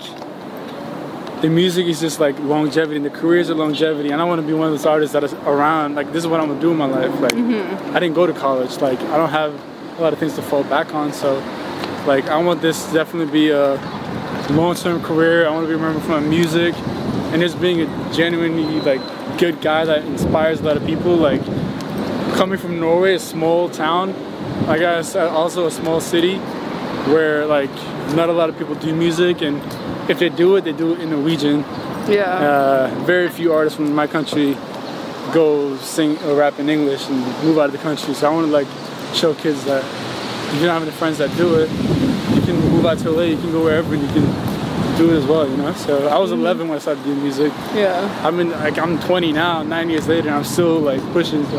the 1.41 1.49
music 1.49 1.85
is 1.85 2.01
just 2.01 2.19
like 2.19 2.37
longevity. 2.39 2.97
And 2.97 3.05
the 3.05 3.09
careers 3.11 3.49
are 3.49 3.55
longevity. 3.55 4.09
And 4.09 4.21
I 4.21 4.25
want 4.25 4.41
to 4.41 4.47
be 4.47 4.53
one 4.53 4.67
of 4.67 4.73
those 4.73 4.85
artists 4.85 5.13
that 5.13 5.23
is 5.23 5.33
around 5.33 5.95
like 5.95 6.07
this 6.07 6.23
is 6.23 6.27
what 6.27 6.41
I'm 6.41 6.49
gonna 6.49 6.59
do 6.59 6.71
in 6.71 6.77
my 6.77 6.87
life. 6.87 7.17
Like 7.21 7.33
mm-hmm. 7.33 7.95
I 7.95 7.99
didn't 7.99 8.15
go 8.15 8.25
to 8.25 8.33
college. 8.33 8.75
Like 8.81 8.99
I 8.99 9.17
don't 9.17 9.29
have 9.29 9.53
a 9.99 10.01
lot 10.01 10.13
of 10.13 10.19
things 10.19 10.33
to 10.35 10.41
fall 10.41 10.63
back 10.63 10.93
on. 10.95 11.13
So 11.13 11.35
like 12.07 12.25
I 12.25 12.41
want 12.41 12.61
this 12.61 12.87
to 12.87 12.93
definitely 12.93 13.31
be 13.31 13.49
a 13.51 13.77
long-term 14.51 15.01
career. 15.03 15.47
I 15.47 15.51
want 15.51 15.63
to 15.63 15.67
be 15.67 15.75
remembered 15.75 16.03
for 16.03 16.09
my 16.09 16.19
music. 16.19 16.75
And 17.31 17.41
just 17.41 17.61
being 17.61 17.81
a 17.81 18.13
genuinely 18.13 18.81
like 18.81 19.01
good 19.37 19.61
guy 19.61 19.85
that 19.85 20.03
inspires 20.05 20.59
a 20.61 20.63
lot 20.63 20.77
of 20.77 20.85
people 20.85 21.15
like 21.15 21.43
coming 22.35 22.57
from 22.57 22.79
Norway 22.79 23.15
a 23.15 23.19
small 23.19 23.69
town 23.69 24.15
I 24.67 25.01
said 25.01 25.27
also 25.27 25.65
a 25.65 25.71
small 25.71 26.01
city 26.01 26.37
where 27.11 27.45
like 27.45 27.73
not 28.15 28.29
a 28.29 28.33
lot 28.33 28.49
of 28.49 28.57
people 28.57 28.75
do 28.75 28.95
music. 28.95 29.41
And 29.41 29.61
if 30.09 30.19
they 30.19 30.29
do 30.29 30.55
it 30.55 30.63
they 30.63 30.73
do 30.73 30.93
it 30.93 30.99
in 30.99 31.11
Norwegian. 31.11 31.59
Yeah. 32.07 32.23
uh, 32.23 33.03
very 33.05 33.29
few 33.29 33.53
artists 33.53 33.77
from 33.77 33.93
my 33.93 34.07
country 34.07 34.57
go 35.31 35.77
sing 35.77 36.17
or 36.23 36.35
rap 36.35 36.57
in 36.57 36.69
English 36.69 37.07
and 37.07 37.19
move 37.43 37.59
out 37.59 37.65
of 37.65 37.71
the 37.71 37.77
country. 37.77 38.13
So 38.15 38.27
I 38.29 38.33
want 38.33 38.47
to 38.47 38.51
like 38.51 38.67
show 39.13 39.33
kids 39.33 39.63
that. 39.65 39.83
If 40.49 40.55
you 40.55 40.61
don't 40.61 40.73
have 40.73 40.81
any 40.81 40.91
friends 40.91 41.19
that 41.19 41.35
do 41.37 41.53
it, 41.59 41.69
can 42.49 42.59
move 42.71 42.85
out 42.85 42.97
to 42.99 43.11
LA, 43.11 43.23
you 43.23 43.37
can 43.37 43.51
go 43.51 43.63
wherever 43.63 43.93
and 43.93 44.01
you 44.01 44.09
can 44.09 44.25
do 44.97 45.09
it 45.13 45.17
as 45.17 45.25
well, 45.25 45.47
you 45.49 45.57
know? 45.57 45.73
So 45.73 46.07
I 46.07 46.17
was 46.17 46.31
11 46.31 46.67
when 46.67 46.77
I 46.77 46.81
started 46.81 47.03
doing 47.03 47.21
music. 47.21 47.51
Yeah. 47.73 48.21
I'm 48.25 48.39
in, 48.39 48.51
like, 48.51 48.77
I'm 48.77 48.99
20 48.99 49.31
now, 49.33 49.63
nine 49.63 49.89
years 49.89 50.07
later, 50.07 50.27
and 50.27 50.37
I'm 50.37 50.43
still 50.43 50.79
like 50.79 51.01
pushing, 51.13 51.45
so 51.45 51.57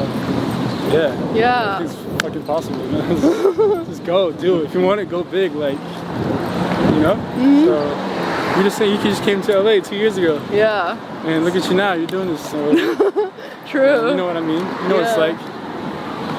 yeah. 0.92 1.34
Yeah. 1.34 1.82
It's 1.82 1.94
fucking 2.22 2.42
possible, 2.44 2.84
man. 2.86 3.86
just 3.86 4.04
go, 4.04 4.32
do 4.32 4.60
it. 4.60 4.64
If 4.66 4.74
you 4.74 4.80
want 4.80 5.00
it, 5.00 5.08
go 5.08 5.22
big, 5.22 5.52
like, 5.54 5.78
you 5.78 7.00
know? 7.02 7.16
Mm-hmm. 7.36 7.64
So 7.66 8.56
you 8.58 8.62
just 8.64 8.76
say 8.78 8.90
you 8.90 9.00
just 9.02 9.22
came 9.22 9.40
to 9.42 9.60
LA 9.60 9.80
two 9.80 9.96
years 9.96 10.16
ago, 10.16 10.42
Yeah. 10.50 10.96
and 11.24 11.44
look 11.44 11.54
at 11.54 11.64
you 11.66 11.74
now, 11.74 11.92
you're 11.92 12.06
doing 12.08 12.28
this, 12.28 12.50
so 12.50 12.72
True. 13.68 14.10
you 14.10 14.16
know 14.16 14.26
what 14.26 14.36
I 14.36 14.40
mean? 14.40 14.58
You 14.82 14.88
know 14.88 14.96
what 14.96 15.06
it's 15.06 15.16
like. 15.16 15.38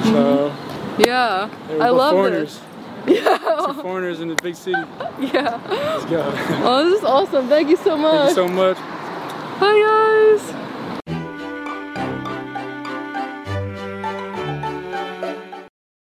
So, 0.04 0.54
Yeah. 1.00 1.50
there 1.68 1.78
we 1.78 1.84
I 1.84 1.90
love 1.90 2.12
foreigners. 2.12 2.60
this. 2.60 2.71
Yeah. 3.08 3.38
Some 3.66 3.82
foreigners 3.82 4.20
in 4.20 4.28
the 4.30 4.36
big 4.36 4.56
city. 4.56 4.78
yeah. 5.20 5.60
Let's 5.70 6.06
go. 6.06 6.24
Oh, 6.64 6.86
this 6.90 7.00
is 7.00 7.06
awesome. 7.06 7.48
Thank 7.50 7.70
you 7.70 7.78
so 7.78 7.98
much. 7.98 8.14
Thank 8.18 8.30
you 8.30 8.36
so 8.36 8.48
much. 8.48 8.78
Hiya. 9.60 10.01